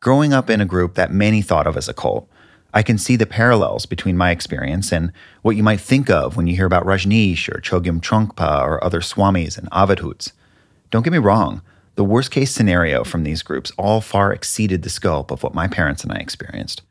Growing 0.00 0.32
up 0.32 0.48
in 0.50 0.60
a 0.60 0.66
group 0.66 0.94
that 0.94 1.12
many 1.12 1.42
thought 1.42 1.66
of 1.66 1.76
as 1.76 1.88
a 1.88 1.94
cult, 1.94 2.28
I 2.72 2.82
can 2.82 2.98
see 2.98 3.14
the 3.14 3.26
parallels 3.26 3.86
between 3.86 4.16
my 4.16 4.30
experience 4.30 4.92
and 4.92 5.12
what 5.42 5.56
you 5.56 5.62
might 5.62 5.80
think 5.80 6.10
of 6.10 6.36
when 6.36 6.46
you 6.46 6.56
hear 6.56 6.66
about 6.66 6.84
Rajneesh 6.84 7.48
or 7.48 7.60
Chogyam 7.60 8.00
Trungpa 8.00 8.62
or 8.62 8.82
other 8.82 9.00
Swamis 9.00 9.56
and 9.56 9.70
Avadhuts. 9.70 10.32
Don't 10.90 11.02
get 11.02 11.12
me 11.12 11.18
wrong, 11.18 11.62
the 11.96 12.04
worst 12.04 12.30
case 12.30 12.52
scenario 12.52 13.04
from 13.04 13.22
these 13.22 13.42
groups 13.42 13.72
all 13.78 14.00
far 14.00 14.32
exceeded 14.32 14.82
the 14.82 14.90
scope 14.90 15.30
of 15.30 15.42
what 15.42 15.54
my 15.54 15.68
parents 15.68 16.02
and 16.02 16.12
I 16.12 16.16
experienced. 16.16 16.82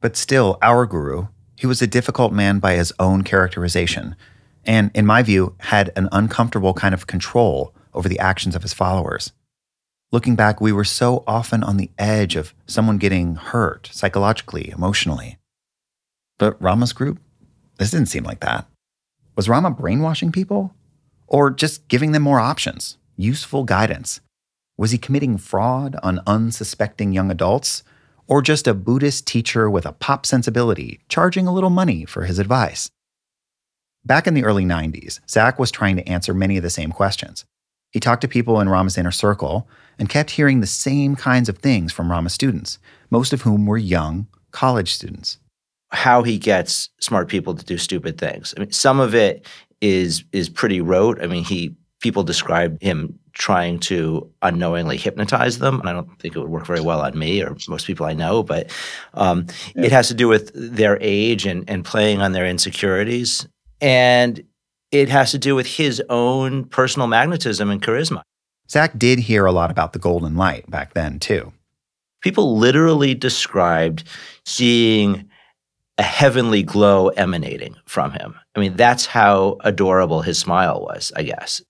But 0.00 0.16
still, 0.16 0.58
our 0.62 0.86
guru, 0.86 1.26
he 1.56 1.66
was 1.66 1.82
a 1.82 1.86
difficult 1.86 2.32
man 2.32 2.58
by 2.58 2.74
his 2.74 2.92
own 2.98 3.22
characterization, 3.22 4.16
and 4.64 4.90
in 4.94 5.04
my 5.04 5.22
view, 5.22 5.56
had 5.58 5.92
an 5.94 6.08
uncomfortable 6.10 6.72
kind 6.72 6.94
of 6.94 7.06
control 7.06 7.74
over 7.92 8.08
the 8.08 8.18
actions 8.18 8.56
of 8.56 8.62
his 8.62 8.72
followers. 8.72 9.32
Looking 10.12 10.36
back, 10.36 10.60
we 10.60 10.72
were 10.72 10.84
so 10.84 11.22
often 11.26 11.62
on 11.62 11.76
the 11.76 11.90
edge 11.98 12.34
of 12.34 12.54
someone 12.66 12.98
getting 12.98 13.36
hurt 13.36 13.90
psychologically, 13.92 14.70
emotionally. 14.70 15.38
But 16.38 16.60
Rama's 16.60 16.92
group, 16.92 17.20
this 17.76 17.90
didn't 17.90 18.08
seem 18.08 18.24
like 18.24 18.40
that. 18.40 18.66
Was 19.36 19.48
Rama 19.48 19.70
brainwashing 19.70 20.32
people? 20.32 20.74
Or 21.26 21.50
just 21.50 21.86
giving 21.88 22.12
them 22.12 22.22
more 22.22 22.40
options, 22.40 22.96
useful 23.16 23.64
guidance? 23.64 24.20
Was 24.80 24.92
he 24.92 24.96
committing 24.96 25.36
fraud 25.36 25.94
on 26.02 26.22
unsuspecting 26.26 27.12
young 27.12 27.30
adults? 27.30 27.82
Or 28.26 28.40
just 28.40 28.66
a 28.66 28.72
Buddhist 28.72 29.26
teacher 29.26 29.68
with 29.68 29.84
a 29.84 29.92
pop 29.92 30.24
sensibility, 30.24 31.00
charging 31.06 31.46
a 31.46 31.52
little 31.52 31.68
money 31.68 32.06
for 32.06 32.24
his 32.24 32.38
advice? 32.38 32.90
Back 34.06 34.26
in 34.26 34.32
the 34.32 34.44
early 34.44 34.64
90s, 34.64 35.20
Zach 35.28 35.58
was 35.58 35.70
trying 35.70 35.96
to 35.96 36.08
answer 36.08 36.32
many 36.32 36.56
of 36.56 36.62
the 36.62 36.70
same 36.70 36.92
questions. 36.92 37.44
He 37.90 38.00
talked 38.00 38.22
to 38.22 38.28
people 38.28 38.58
in 38.58 38.70
Rama's 38.70 38.96
inner 38.96 39.10
circle 39.10 39.68
and 39.98 40.08
kept 40.08 40.30
hearing 40.30 40.60
the 40.60 40.66
same 40.66 41.14
kinds 41.14 41.50
of 41.50 41.58
things 41.58 41.92
from 41.92 42.10
Rama 42.10 42.30
students, 42.30 42.78
most 43.10 43.34
of 43.34 43.42
whom 43.42 43.66
were 43.66 43.76
young 43.76 44.28
college 44.50 44.94
students. 44.94 45.36
How 45.90 46.22
he 46.22 46.38
gets 46.38 46.88
smart 47.02 47.28
people 47.28 47.54
to 47.54 47.66
do 47.66 47.76
stupid 47.76 48.16
things. 48.16 48.54
I 48.56 48.60
mean, 48.60 48.72
some 48.72 48.98
of 48.98 49.14
it 49.14 49.46
is 49.82 50.24
is 50.32 50.48
pretty 50.48 50.80
rote. 50.80 51.22
I 51.22 51.26
mean, 51.26 51.44
he 51.44 51.76
people 52.00 52.22
describe 52.22 52.80
him 52.80 53.18
trying 53.32 53.78
to 53.80 54.30
unknowingly 54.42 54.96
hypnotize 54.96 55.58
them, 55.58 55.80
and 55.80 55.88
I 55.88 55.92
don't 55.92 56.18
think 56.18 56.36
it 56.36 56.40
would 56.40 56.50
work 56.50 56.66
very 56.66 56.80
well 56.80 57.00
on 57.00 57.18
me 57.18 57.42
or 57.42 57.56
most 57.68 57.86
people 57.86 58.06
I 58.06 58.12
know. 58.12 58.42
But 58.42 58.70
um, 59.14 59.46
yeah. 59.74 59.86
it 59.86 59.92
has 59.92 60.08
to 60.08 60.14
do 60.14 60.28
with 60.28 60.50
their 60.54 60.98
age 61.00 61.46
and 61.46 61.68
and 61.68 61.84
playing 61.84 62.20
on 62.20 62.32
their 62.32 62.46
insecurities, 62.46 63.46
and 63.80 64.42
it 64.90 65.08
has 65.08 65.30
to 65.30 65.38
do 65.38 65.54
with 65.54 65.66
his 65.66 66.02
own 66.08 66.64
personal 66.64 67.06
magnetism 67.06 67.70
and 67.70 67.80
charisma. 67.80 68.22
Zach 68.68 68.96
did 68.96 69.18
hear 69.18 69.46
a 69.46 69.52
lot 69.52 69.70
about 69.70 69.92
the 69.92 69.98
golden 69.98 70.36
light 70.36 70.68
back 70.70 70.94
then, 70.94 71.18
too. 71.18 71.52
People 72.22 72.56
literally 72.56 73.14
described 73.14 74.04
seeing 74.44 75.28
a 75.98 76.02
heavenly 76.02 76.62
glow 76.62 77.08
emanating 77.08 77.76
from 77.84 78.12
him. 78.12 78.34
I 78.54 78.60
mean, 78.60 78.76
that's 78.76 79.06
how 79.06 79.58
adorable 79.64 80.22
his 80.22 80.38
smile 80.38 80.80
was, 80.82 81.12
I 81.16 81.22
guess. 81.22 81.62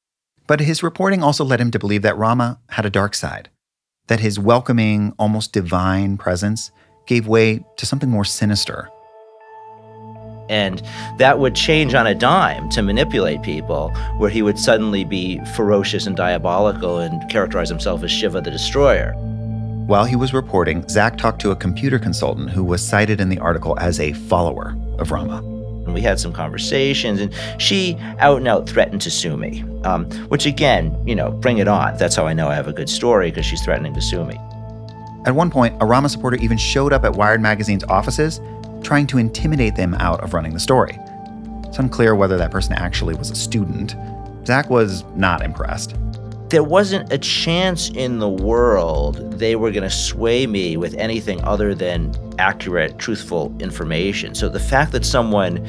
But 0.50 0.58
his 0.58 0.82
reporting 0.82 1.22
also 1.22 1.44
led 1.44 1.60
him 1.60 1.70
to 1.70 1.78
believe 1.78 2.02
that 2.02 2.18
Rama 2.18 2.58
had 2.70 2.84
a 2.84 2.90
dark 2.90 3.14
side, 3.14 3.50
that 4.08 4.18
his 4.18 4.36
welcoming, 4.36 5.14
almost 5.16 5.52
divine 5.52 6.16
presence 6.16 6.72
gave 7.06 7.28
way 7.28 7.64
to 7.76 7.86
something 7.86 8.10
more 8.10 8.24
sinister 8.24 8.90
and 10.48 10.82
that 11.18 11.38
would 11.38 11.54
change 11.54 11.94
on 11.94 12.08
a 12.08 12.14
dime 12.16 12.68
to 12.70 12.82
manipulate 12.82 13.40
people, 13.42 13.90
where 14.18 14.28
he 14.28 14.42
would 14.42 14.58
suddenly 14.58 15.04
be 15.04 15.40
ferocious 15.54 16.08
and 16.08 16.16
diabolical 16.16 16.98
and 16.98 17.30
characterize 17.30 17.68
himself 17.68 18.02
as 18.02 18.10
Shiva 18.10 18.40
the 18.40 18.50
Destroyer. 18.50 19.12
While 19.86 20.06
he 20.06 20.16
was 20.16 20.34
reporting, 20.34 20.84
Zach 20.88 21.16
talked 21.16 21.40
to 21.42 21.52
a 21.52 21.56
computer 21.56 22.00
consultant 22.00 22.50
who 22.50 22.64
was 22.64 22.84
cited 22.84 23.20
in 23.20 23.28
the 23.28 23.38
article 23.38 23.78
as 23.78 24.00
a 24.00 24.12
follower 24.12 24.76
of 24.98 25.12
Rama. 25.12 25.59
And 25.90 25.94
we 25.96 26.02
had 26.02 26.20
some 26.20 26.32
conversations, 26.32 27.20
and 27.20 27.34
she 27.58 27.96
out 28.20 28.36
and 28.36 28.46
out 28.46 28.68
threatened 28.68 29.00
to 29.00 29.10
sue 29.10 29.36
me. 29.36 29.64
Um, 29.82 30.08
which, 30.28 30.46
again, 30.46 30.96
you 31.04 31.16
know, 31.16 31.32
bring 31.32 31.58
it 31.58 31.66
on. 31.66 31.96
That's 31.96 32.14
how 32.14 32.28
I 32.28 32.32
know 32.32 32.46
I 32.46 32.54
have 32.54 32.68
a 32.68 32.72
good 32.72 32.88
story 32.88 33.32
because 33.32 33.44
she's 33.44 33.60
threatening 33.60 33.92
to 33.94 34.00
sue 34.00 34.24
me. 34.24 34.36
At 35.26 35.34
one 35.34 35.50
point, 35.50 35.74
a 35.80 35.86
Rama 35.86 36.08
supporter 36.08 36.36
even 36.36 36.58
showed 36.58 36.92
up 36.92 37.02
at 37.04 37.14
Wired 37.14 37.40
Magazine's 37.40 37.82
offices 37.84 38.40
trying 38.84 39.08
to 39.08 39.18
intimidate 39.18 39.74
them 39.74 39.94
out 39.94 40.20
of 40.20 40.32
running 40.32 40.54
the 40.54 40.60
story. 40.60 40.96
It's 41.64 41.80
unclear 41.80 42.14
whether 42.14 42.36
that 42.38 42.52
person 42.52 42.74
actually 42.74 43.16
was 43.16 43.32
a 43.32 43.34
student. 43.34 43.96
Zach 44.46 44.70
was 44.70 45.02
not 45.16 45.42
impressed. 45.42 45.96
There 46.50 46.64
wasn't 46.64 47.12
a 47.12 47.18
chance 47.18 47.90
in 47.90 48.18
the 48.18 48.28
world 48.28 49.38
they 49.38 49.54
were 49.54 49.70
going 49.70 49.84
to 49.84 49.90
sway 49.90 50.48
me 50.48 50.76
with 50.76 50.94
anything 50.94 51.40
other 51.44 51.76
than 51.76 52.12
accurate, 52.40 52.98
truthful 52.98 53.54
information. 53.60 54.34
So 54.34 54.48
the 54.48 54.58
fact 54.58 54.90
that 54.90 55.06
someone 55.06 55.62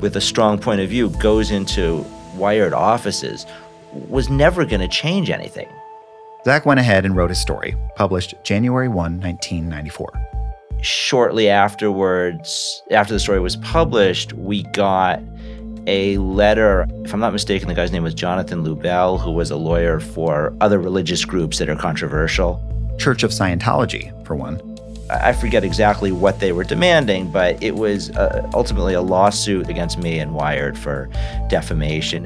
with 0.00 0.16
a 0.16 0.20
strong 0.20 0.58
point 0.58 0.80
of 0.80 0.88
view 0.88 1.10
goes 1.20 1.52
into 1.52 2.04
wired 2.34 2.72
offices 2.72 3.46
was 3.92 4.28
never 4.28 4.64
going 4.64 4.80
to 4.80 4.88
change 4.88 5.30
anything. 5.30 5.68
Zach 6.44 6.66
went 6.66 6.80
ahead 6.80 7.04
and 7.04 7.14
wrote 7.14 7.30
his 7.30 7.40
story, 7.40 7.76
published 7.94 8.34
January 8.42 8.88
1, 8.88 9.20
1994 9.20 10.26
shortly 10.82 11.48
afterwards, 11.48 12.82
after 12.90 13.14
the 13.14 13.20
story 13.20 13.40
was 13.40 13.56
published, 13.56 14.32
we 14.34 14.62
got 14.64 15.20
a 15.86 16.18
letter. 16.18 16.86
If 17.04 17.12
I'm 17.12 17.20
not 17.20 17.32
mistaken, 17.32 17.68
the 17.68 17.74
guy's 17.74 17.92
name 17.92 18.02
was 18.02 18.14
Jonathan 18.14 18.64
Lubell, 18.64 19.20
who 19.20 19.30
was 19.30 19.50
a 19.50 19.56
lawyer 19.56 20.00
for 20.00 20.54
other 20.60 20.78
religious 20.78 21.24
groups 21.24 21.58
that 21.58 21.68
are 21.68 21.76
controversial. 21.76 22.62
Church 22.98 23.22
of 23.22 23.30
Scientology, 23.30 24.12
for 24.26 24.34
one. 24.34 24.60
I 25.10 25.32
forget 25.32 25.62
exactly 25.62 26.10
what 26.10 26.40
they 26.40 26.52
were 26.52 26.64
demanding, 26.64 27.30
but 27.30 27.62
it 27.62 27.76
was 27.76 28.10
uh, 28.10 28.48
ultimately 28.54 28.94
a 28.94 29.00
lawsuit 29.00 29.68
against 29.68 29.98
me 29.98 30.18
and 30.18 30.34
Wired 30.34 30.76
for 30.76 31.08
defamation. 31.48 32.24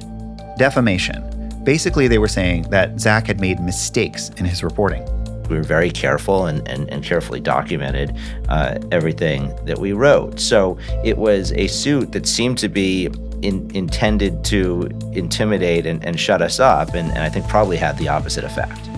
Defamation. 0.57 1.27
Basically, 1.63 2.09
they 2.09 2.19
were 2.19 2.29
saying 2.29 2.71
that 2.71 2.99
Zach 2.99 3.27
had 3.27 3.41
made 3.41 3.61
mistakes 3.61 4.31
in 4.39 4.47
his 4.47 4.63
reporting 4.63 5.05
we 5.51 5.57
were 5.57 5.63
very 5.63 5.91
careful 5.91 6.47
and, 6.47 6.67
and, 6.69 6.89
and 6.91 7.05
carefully 7.05 7.41
documented 7.41 8.17
uh, 8.49 8.79
everything 8.93 9.53
that 9.67 9.79
we 9.79 9.93
wrote. 9.93 10.39
So 10.41 10.79
it 11.05 11.19
was 11.19 11.53
a 11.53 11.67
suit 11.67 12.13
that 12.13 12.27
seemed 12.27 12.57
to 12.59 12.69
be 12.69 13.11
in, 13.43 13.71
intended 13.75 14.45
to 14.47 14.89
intimidate 15.13 15.87
and, 15.87 16.05
and 16.05 16.19
shut 16.19 16.43
us 16.43 16.61
up, 16.61 16.95
and, 16.95 17.11
and 17.11 17.19
I 17.19 17.29
think 17.29 17.49
probably 17.49 17.77
had 17.77 17.99
the 17.99 18.09
opposite 18.09 18.45
effect. 18.45 18.89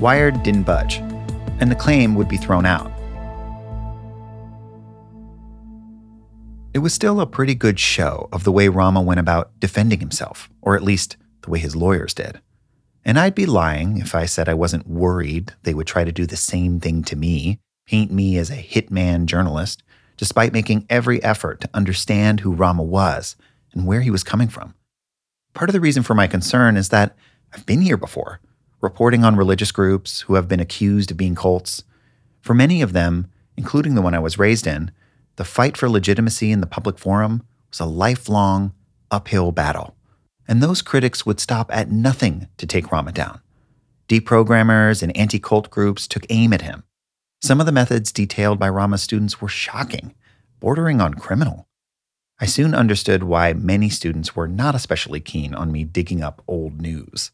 Wired 0.00 0.42
didn't 0.42 0.62
budge, 0.64 0.96
and 1.60 1.70
the 1.70 1.76
claim 1.76 2.14
would 2.14 2.28
be 2.28 2.36
thrown 2.36 2.66
out. 2.66 2.92
It 6.74 6.80
was 6.80 6.94
still 6.94 7.20
a 7.20 7.26
pretty 7.26 7.54
good 7.54 7.80
show 7.80 8.28
of 8.30 8.44
the 8.44 8.52
way 8.52 8.68
Rama 8.68 9.00
went 9.00 9.20
about 9.20 9.58
defending 9.58 10.00
himself, 10.00 10.48
or 10.62 10.76
at 10.76 10.82
least 10.82 11.16
the 11.42 11.50
way 11.50 11.58
his 11.58 11.74
lawyers 11.74 12.14
did. 12.14 12.40
And 13.04 13.18
I'd 13.18 13.34
be 13.34 13.46
lying 13.46 13.98
if 13.98 14.14
I 14.14 14.26
said 14.26 14.48
I 14.48 14.54
wasn't 14.54 14.86
worried 14.86 15.54
they 15.62 15.74
would 15.74 15.86
try 15.86 16.04
to 16.04 16.12
do 16.12 16.26
the 16.26 16.36
same 16.36 16.78
thing 16.78 17.02
to 17.04 17.16
me, 17.16 17.58
paint 17.86 18.12
me 18.12 18.36
as 18.36 18.50
a 18.50 18.62
hitman 18.62 19.24
journalist, 19.24 19.82
despite 20.18 20.52
making 20.52 20.86
every 20.90 21.22
effort 21.22 21.60
to 21.62 21.70
understand 21.72 22.40
who 22.40 22.52
Rama 22.52 22.82
was 22.82 23.34
and 23.72 23.86
where 23.86 24.00
he 24.00 24.10
was 24.10 24.24
coming 24.24 24.48
from. 24.48 24.74
Part 25.54 25.70
of 25.70 25.72
the 25.72 25.80
reason 25.80 26.02
for 26.02 26.14
my 26.14 26.26
concern 26.26 26.76
is 26.76 26.88
that 26.90 27.16
I've 27.52 27.66
been 27.66 27.80
here 27.80 27.96
before, 27.96 28.40
reporting 28.80 29.24
on 29.24 29.36
religious 29.36 29.72
groups 29.72 30.22
who 30.22 30.34
have 30.34 30.48
been 30.48 30.60
accused 30.60 31.10
of 31.10 31.16
being 31.16 31.34
cults. 31.34 31.84
For 32.40 32.54
many 32.54 32.82
of 32.82 32.92
them, 32.92 33.28
including 33.56 33.94
the 33.94 34.02
one 34.02 34.14
I 34.14 34.20
was 34.20 34.38
raised 34.38 34.66
in, 34.66 34.90
the 35.36 35.44
fight 35.44 35.76
for 35.76 35.88
legitimacy 35.88 36.52
in 36.52 36.60
the 36.60 36.66
public 36.66 36.98
forum 36.98 37.42
was 37.70 37.80
a 37.80 37.86
lifelong, 37.86 38.72
uphill 39.10 39.52
battle 39.52 39.94
and 40.48 40.62
those 40.62 40.80
critics 40.80 41.26
would 41.26 41.38
stop 41.38 41.70
at 41.72 41.90
nothing 41.90 42.48
to 42.56 42.66
take 42.66 42.90
Rama 42.90 43.12
down. 43.12 43.40
Deprogrammers 44.08 45.02
and 45.02 45.14
anti 45.16 45.38
cult 45.38 45.68
groups 45.68 46.08
took 46.08 46.24
aim 46.30 46.54
at 46.54 46.62
him. 46.62 46.84
Some 47.42 47.60
of 47.60 47.66
the 47.66 47.72
methods 47.72 48.10
detailed 48.10 48.58
by 48.58 48.70
Rama's 48.70 49.02
students 49.02 49.40
were 49.40 49.48
shocking, 49.48 50.14
bordering 50.58 51.00
on 51.00 51.14
criminal. 51.14 51.67
I 52.40 52.46
soon 52.46 52.72
understood 52.72 53.24
why 53.24 53.52
many 53.52 53.90
students 53.90 54.36
were 54.36 54.46
not 54.46 54.76
especially 54.76 55.18
keen 55.18 55.54
on 55.54 55.72
me 55.72 55.82
digging 55.82 56.22
up 56.22 56.40
old 56.46 56.80
news. 56.80 57.32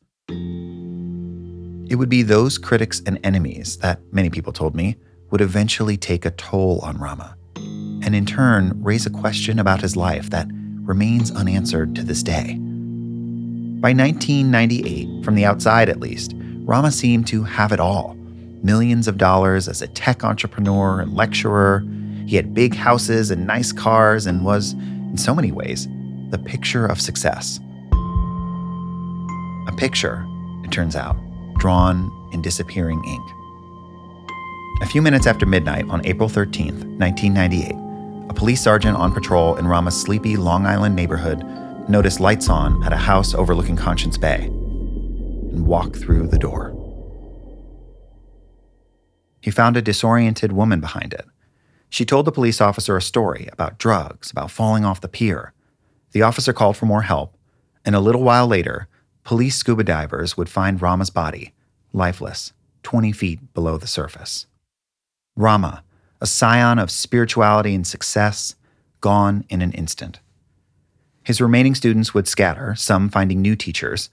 It 1.90 1.96
would 1.96 2.08
be 2.08 2.22
those 2.22 2.56
critics 2.56 3.02
and 3.04 3.20
enemies 3.22 3.76
that, 3.78 4.00
many 4.12 4.30
people 4.30 4.54
told 4.54 4.74
me, 4.74 4.96
would 5.30 5.42
eventually 5.42 5.98
take 5.98 6.24
a 6.24 6.30
toll 6.30 6.80
on 6.82 6.96
Rama, 6.96 7.36
and 7.56 8.14
in 8.14 8.24
turn 8.24 8.82
raise 8.82 9.04
a 9.04 9.10
question 9.10 9.58
about 9.58 9.82
his 9.82 9.94
life 9.94 10.30
that 10.30 10.48
remains 10.80 11.30
unanswered 11.30 11.94
to 11.96 12.02
this 12.02 12.22
day. 12.22 12.54
By 13.80 13.92
1998, 13.92 15.22
from 15.22 15.34
the 15.34 15.44
outside 15.44 15.90
at 15.90 16.00
least, 16.00 16.32
Rama 16.60 16.90
seemed 16.90 17.26
to 17.26 17.42
have 17.42 17.72
it 17.72 17.80
all 17.80 18.14
millions 18.62 19.06
of 19.06 19.18
dollars 19.18 19.68
as 19.68 19.82
a 19.82 19.88
tech 19.88 20.24
entrepreneur 20.24 20.98
and 21.00 21.12
lecturer. 21.12 21.84
He 22.26 22.36
had 22.36 22.54
big 22.54 22.74
houses 22.74 23.30
and 23.30 23.46
nice 23.46 23.70
cars 23.70 24.24
and 24.24 24.42
was, 24.46 24.74
in 25.14 25.18
so 25.18 25.32
many 25.32 25.52
ways, 25.52 25.86
the 26.30 26.38
picture 26.38 26.86
of 26.86 27.00
success. 27.00 27.60
A 29.68 29.72
picture, 29.76 30.26
it 30.64 30.72
turns 30.72 30.96
out, 30.96 31.16
drawn 31.56 32.10
in 32.32 32.42
disappearing 32.42 33.00
ink. 33.04 33.22
A 34.82 34.86
few 34.86 35.00
minutes 35.00 35.28
after 35.28 35.46
midnight 35.46 35.88
on 35.88 36.04
April 36.04 36.28
13th, 36.28 36.82
1998, 36.98 37.76
a 38.28 38.34
police 38.34 38.60
sergeant 38.60 38.96
on 38.96 39.12
patrol 39.12 39.54
in 39.54 39.68
Rama's 39.68 39.94
sleepy 39.94 40.36
Long 40.36 40.66
Island 40.66 40.96
neighborhood 40.96 41.44
noticed 41.88 42.18
lights 42.18 42.48
on 42.48 42.82
at 42.82 42.92
a 42.92 42.96
house 42.96 43.34
overlooking 43.36 43.76
Conscience 43.76 44.18
Bay, 44.18 44.46
and 44.46 45.64
walked 45.64 45.94
through 45.94 46.26
the 46.26 46.38
door. 46.38 46.72
He 49.40 49.52
found 49.52 49.76
a 49.76 49.82
disoriented 49.82 50.50
woman 50.50 50.80
behind 50.80 51.14
it. 51.14 51.24
She 51.94 52.04
told 52.04 52.24
the 52.24 52.32
police 52.32 52.60
officer 52.60 52.96
a 52.96 53.00
story 53.00 53.48
about 53.52 53.78
drugs, 53.78 54.32
about 54.32 54.50
falling 54.50 54.84
off 54.84 55.00
the 55.00 55.06
pier. 55.06 55.52
The 56.10 56.22
officer 56.22 56.52
called 56.52 56.76
for 56.76 56.86
more 56.86 57.02
help, 57.02 57.36
and 57.84 57.94
a 57.94 58.00
little 58.00 58.24
while 58.24 58.48
later, 58.48 58.88
police 59.22 59.54
scuba 59.54 59.84
divers 59.84 60.36
would 60.36 60.48
find 60.48 60.82
Rama's 60.82 61.10
body, 61.10 61.52
lifeless, 61.92 62.52
20 62.82 63.12
feet 63.12 63.54
below 63.54 63.78
the 63.78 63.86
surface. 63.86 64.46
Rama, 65.36 65.84
a 66.20 66.26
scion 66.26 66.80
of 66.80 66.90
spirituality 66.90 67.76
and 67.76 67.86
success, 67.86 68.56
gone 69.00 69.44
in 69.48 69.62
an 69.62 69.70
instant. 69.70 70.18
His 71.22 71.40
remaining 71.40 71.76
students 71.76 72.12
would 72.12 72.26
scatter, 72.26 72.74
some 72.74 73.08
finding 73.08 73.40
new 73.40 73.54
teachers. 73.54 74.10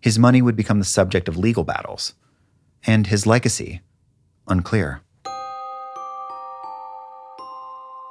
His 0.00 0.18
money 0.18 0.42
would 0.42 0.56
become 0.56 0.80
the 0.80 0.84
subject 0.84 1.28
of 1.28 1.36
legal 1.36 1.62
battles. 1.62 2.14
And 2.84 3.06
his 3.06 3.24
legacy, 3.24 3.82
unclear. 4.48 5.02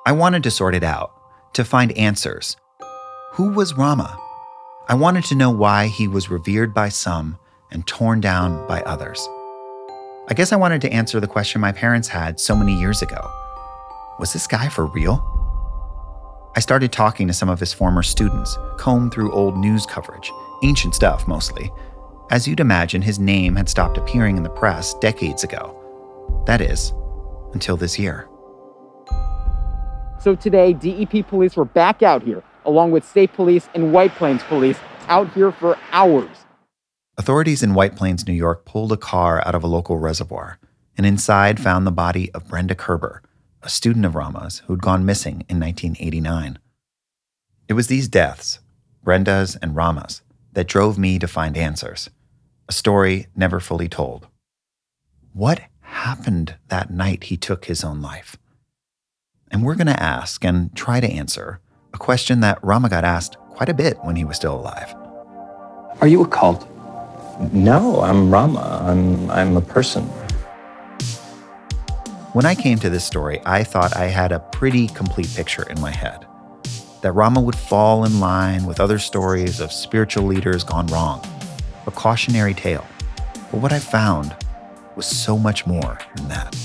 I 0.05 0.13
wanted 0.13 0.43
to 0.43 0.51
sort 0.51 0.75
it 0.75 0.83
out, 0.83 1.11
to 1.53 1.65
find 1.65 1.91
answers. 1.97 2.55
Who 3.33 3.49
was 3.49 3.75
Rama? 3.75 4.17
I 4.87 4.95
wanted 4.95 5.25
to 5.25 5.35
know 5.35 5.51
why 5.51 5.87
he 5.87 6.07
was 6.07 6.29
revered 6.29 6.73
by 6.73 6.89
some 6.89 7.37
and 7.69 7.85
torn 7.85 8.21
down 8.21 8.65
by 8.67 8.81
others. 8.83 9.27
I 10.29 10.33
guess 10.35 10.53
I 10.53 10.55
wanted 10.55 10.81
to 10.81 10.93
answer 10.93 11.19
the 11.19 11.27
question 11.27 11.59
my 11.59 11.71
parents 11.71 12.07
had 12.07 12.39
so 12.39 12.55
many 12.55 12.79
years 12.79 13.01
ago 13.01 13.29
Was 14.19 14.31
this 14.31 14.47
guy 14.47 14.69
for 14.69 14.85
real? 14.87 15.23
I 16.55 16.59
started 16.59 16.91
talking 16.91 17.27
to 17.27 17.33
some 17.33 17.49
of 17.49 17.59
his 17.59 17.73
former 17.73 18.01
students, 18.01 18.57
combed 18.77 19.13
through 19.13 19.33
old 19.33 19.57
news 19.57 19.85
coverage, 19.85 20.31
ancient 20.63 20.95
stuff 20.95 21.27
mostly. 21.27 21.71
As 22.31 22.47
you'd 22.47 22.59
imagine, 22.59 23.01
his 23.01 23.19
name 23.19 23.55
had 23.55 23.69
stopped 23.69 23.97
appearing 23.97 24.37
in 24.37 24.43
the 24.43 24.49
press 24.49 24.93
decades 24.95 25.43
ago. 25.43 25.75
That 26.45 26.61
is, 26.61 26.93
until 27.53 27.75
this 27.77 27.99
year. 27.99 28.27
So 30.20 30.36
today, 30.36 30.74
DEP 30.74 31.28
police 31.28 31.55
were 31.55 31.63
back 31.63 32.03
out 32.03 32.24
here, 32.24 32.43
along 32.65 32.91
with 32.91 33.05
state 33.05 33.32
police 33.32 33.70
and 33.74 33.93
White 33.93 34.13
Plains 34.15 34.43
police, 34.43 34.78
out 35.07 35.32
here 35.34 35.51
for 35.51 35.78
hours. 35.91 36.30
Authorities 37.17 37.63
in 37.63 37.74
White 37.74 37.95
Plains, 37.95 38.28
New 38.28 38.34
York 38.34 38.65
pulled 38.65 38.91
a 38.91 38.97
car 38.97 39.41
out 39.45 39.55
of 39.55 39.63
a 39.63 39.67
local 39.67 39.97
reservoir 39.97 40.59
and 40.97 41.05
inside 41.05 41.59
found 41.59 41.88
the 41.88 41.91
body 41.91 42.30
of 42.34 42.49
Brenda 42.49 42.76
Kerber, 42.76 43.22
a 43.63 43.70
student 43.70 44.05
of 44.05 44.15
Rama's 44.15 44.61
who'd 44.67 44.82
gone 44.82 45.05
missing 45.05 45.45
in 45.47 45.57
1989. 45.57 46.59
It 47.70 47.74
was 47.74 47.88
these 47.88 48.09
deaths, 48.09 48.59
Brenda's 49.01 49.55
and 49.61 49.74
Rama's, 49.74 50.22
that 50.51 50.67
drove 50.67 50.97
me 50.97 51.17
to 51.20 51.28
find 51.28 51.55
answers, 51.55 52.09
a 52.67 52.74
story 52.74 53.28
never 53.38 53.61
fully 53.61 53.88
told. 53.88 54.28
What 55.32 55.61
happened 55.80 56.55
that 56.67 56.91
night 56.91 57.26
he 57.26 57.38
took 57.38 57.65
his 57.65 57.86
own 57.86 58.01
life? 58.01 58.38
And 59.51 59.63
we're 59.63 59.75
going 59.75 59.87
to 59.87 60.01
ask 60.01 60.43
and 60.45 60.75
try 60.75 60.99
to 60.99 61.07
answer 61.07 61.59
a 61.93 61.97
question 61.97 62.39
that 62.41 62.63
Rama 62.63 62.89
got 62.89 63.03
asked 63.03 63.37
quite 63.49 63.69
a 63.69 63.73
bit 63.73 63.97
when 64.03 64.15
he 64.15 64.23
was 64.23 64.35
still 64.35 64.55
alive. 64.55 64.93
Are 66.01 66.07
you 66.07 66.23
a 66.23 66.27
cult? 66.27 66.67
No, 67.51 68.01
I'm 68.01 68.29
Rama. 68.29 68.83
I'm, 68.85 69.29
I'm 69.31 69.57
a 69.57 69.61
person. 69.61 70.03
When 72.33 72.45
I 72.45 72.53
came 72.53 72.77
to 72.79 72.89
this 72.89 73.03
story, 73.03 73.41
I 73.45 73.63
thought 73.63 73.97
I 73.97 74.05
had 74.05 74.31
a 74.31 74.39
pretty 74.39 74.87
complete 74.87 75.33
picture 75.35 75.63
in 75.63 75.81
my 75.81 75.91
head 75.91 76.27
that 77.01 77.13
Rama 77.13 77.41
would 77.41 77.55
fall 77.55 78.05
in 78.05 78.19
line 78.19 78.65
with 78.65 78.79
other 78.79 78.99
stories 78.99 79.59
of 79.59 79.71
spiritual 79.71 80.25
leaders 80.25 80.63
gone 80.63 80.85
wrong, 80.87 81.25
a 81.87 81.91
cautionary 81.91 82.53
tale. 82.53 82.85
But 83.51 83.61
what 83.61 83.73
I 83.73 83.79
found 83.79 84.35
was 84.95 85.07
so 85.07 85.37
much 85.37 85.65
more 85.65 85.97
than 86.15 86.27
that. 86.27 86.55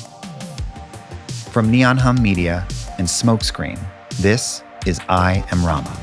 From 1.55 1.71
Neon 1.71 1.99
Hum 1.99 2.21
Media 2.21 2.67
and 2.99 3.07
Smokescreen, 3.07 3.79
this 4.17 4.65
is 4.87 5.01
I 5.09 5.45
Am 5.53 5.65
Rama. 5.65 5.97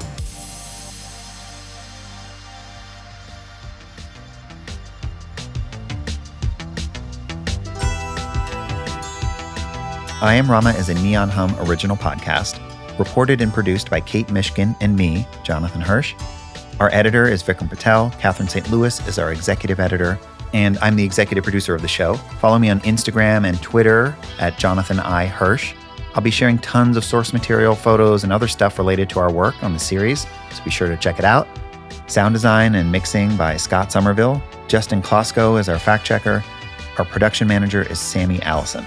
I 10.22 10.36
Am 10.36 10.50
Rama 10.50 10.70
is 10.70 10.88
a 10.88 10.94
Neon 10.94 11.28
Hum 11.28 11.54
original 11.68 11.98
podcast, 11.98 12.58
reported 12.98 13.42
and 13.42 13.54
produced 13.54 13.90
by 13.90 14.00
Kate 14.00 14.28
Mishkin 14.28 14.74
and 14.80 14.96
me, 14.96 15.28
Jonathan 15.44 15.82
Hirsch. 15.82 16.14
Our 16.80 16.90
editor 16.94 17.28
is 17.28 17.44
Vikram 17.44 17.70
Patel. 17.70 18.10
Catherine 18.22 18.48
St. 18.48 18.72
Louis 18.72 19.06
is 19.06 19.20
our 19.20 19.34
executive 19.34 19.82
editor, 19.82 20.18
and 20.54 20.78
I'm 20.80 20.96
the 20.96 21.04
executive 21.04 21.44
producer 21.44 21.74
of 21.76 21.82
the 21.82 21.88
show. 21.88 22.16
Follow 22.40 22.60
me 22.60 22.70
on 22.70 22.80
Instagram 22.82 23.46
and 23.46 23.62
Twitter 23.62 24.16
at 24.40 24.58
Jonathan 24.58 25.00
I. 25.00 25.26
Hirsch. 25.26 25.74
I'll 26.14 26.22
be 26.22 26.32
sharing 26.32 26.58
tons 26.58 26.98
of 26.98 27.06
source 27.06 27.32
material, 27.32 27.74
photos, 27.74 28.24
and 28.24 28.34
other 28.34 28.48
stuff 28.48 28.78
related 28.78 29.10
to 29.12 29.20
our 29.20 29.32
work 29.32 29.62
on 29.64 29.74
the 29.74 29.80
series, 29.80 30.28
so 30.52 30.64
be 30.64 30.70
sure 30.70 30.90
to 30.90 30.98
check 30.98 31.20
it 31.20 31.26
out. 31.26 31.48
Sound 32.08 32.34
design 32.34 32.76
and 32.76 32.92
mixing 32.92 33.38
by 33.38 33.56
Scott 33.56 33.92
Somerville. 33.92 34.44
Justin 34.68 35.02
Klosko 35.02 35.60
is 35.60 35.70
our 35.70 35.80
fact 35.80 36.06
checker. 36.06 36.44
Our 36.98 37.06
production 37.06 37.48
manager 37.48 37.84
is 37.84 38.00
Sammy 38.00 38.42
Allison. 38.42 38.86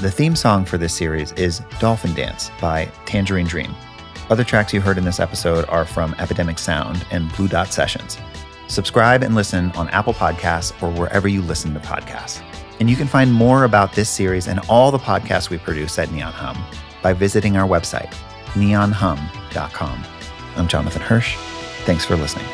The 0.00 0.10
theme 0.10 0.34
song 0.34 0.64
for 0.64 0.78
this 0.78 0.94
series 0.94 1.32
is 1.32 1.60
Dolphin 1.78 2.14
Dance 2.14 2.50
by 2.60 2.86
Tangerine 3.06 3.46
Dream. 3.46 3.74
Other 4.30 4.44
tracks 4.44 4.72
you 4.72 4.80
heard 4.80 4.98
in 4.98 5.04
this 5.04 5.20
episode 5.20 5.64
are 5.68 5.84
from 5.84 6.14
Epidemic 6.18 6.58
Sound 6.58 7.04
and 7.10 7.30
Blue 7.36 7.48
Dot 7.48 7.72
Sessions. 7.72 8.16
Subscribe 8.70 9.24
and 9.24 9.34
listen 9.34 9.72
on 9.72 9.88
Apple 9.88 10.14
Podcasts 10.14 10.80
or 10.80 10.90
wherever 10.92 11.26
you 11.26 11.42
listen 11.42 11.74
to 11.74 11.80
podcasts. 11.80 12.40
And 12.78 12.88
you 12.88 12.94
can 12.94 13.08
find 13.08 13.32
more 13.32 13.64
about 13.64 13.92
this 13.94 14.08
series 14.08 14.46
and 14.46 14.60
all 14.68 14.92
the 14.92 14.98
podcasts 14.98 15.50
we 15.50 15.58
produce 15.58 15.98
at 15.98 16.10
Neon 16.12 16.32
Hum 16.32 16.56
by 17.02 17.12
visiting 17.12 17.56
our 17.56 17.68
website, 17.68 18.12
neonhum.com. 18.54 20.04
I'm 20.56 20.68
Jonathan 20.68 21.02
Hirsch. 21.02 21.36
Thanks 21.84 22.04
for 22.04 22.16
listening. 22.16 22.46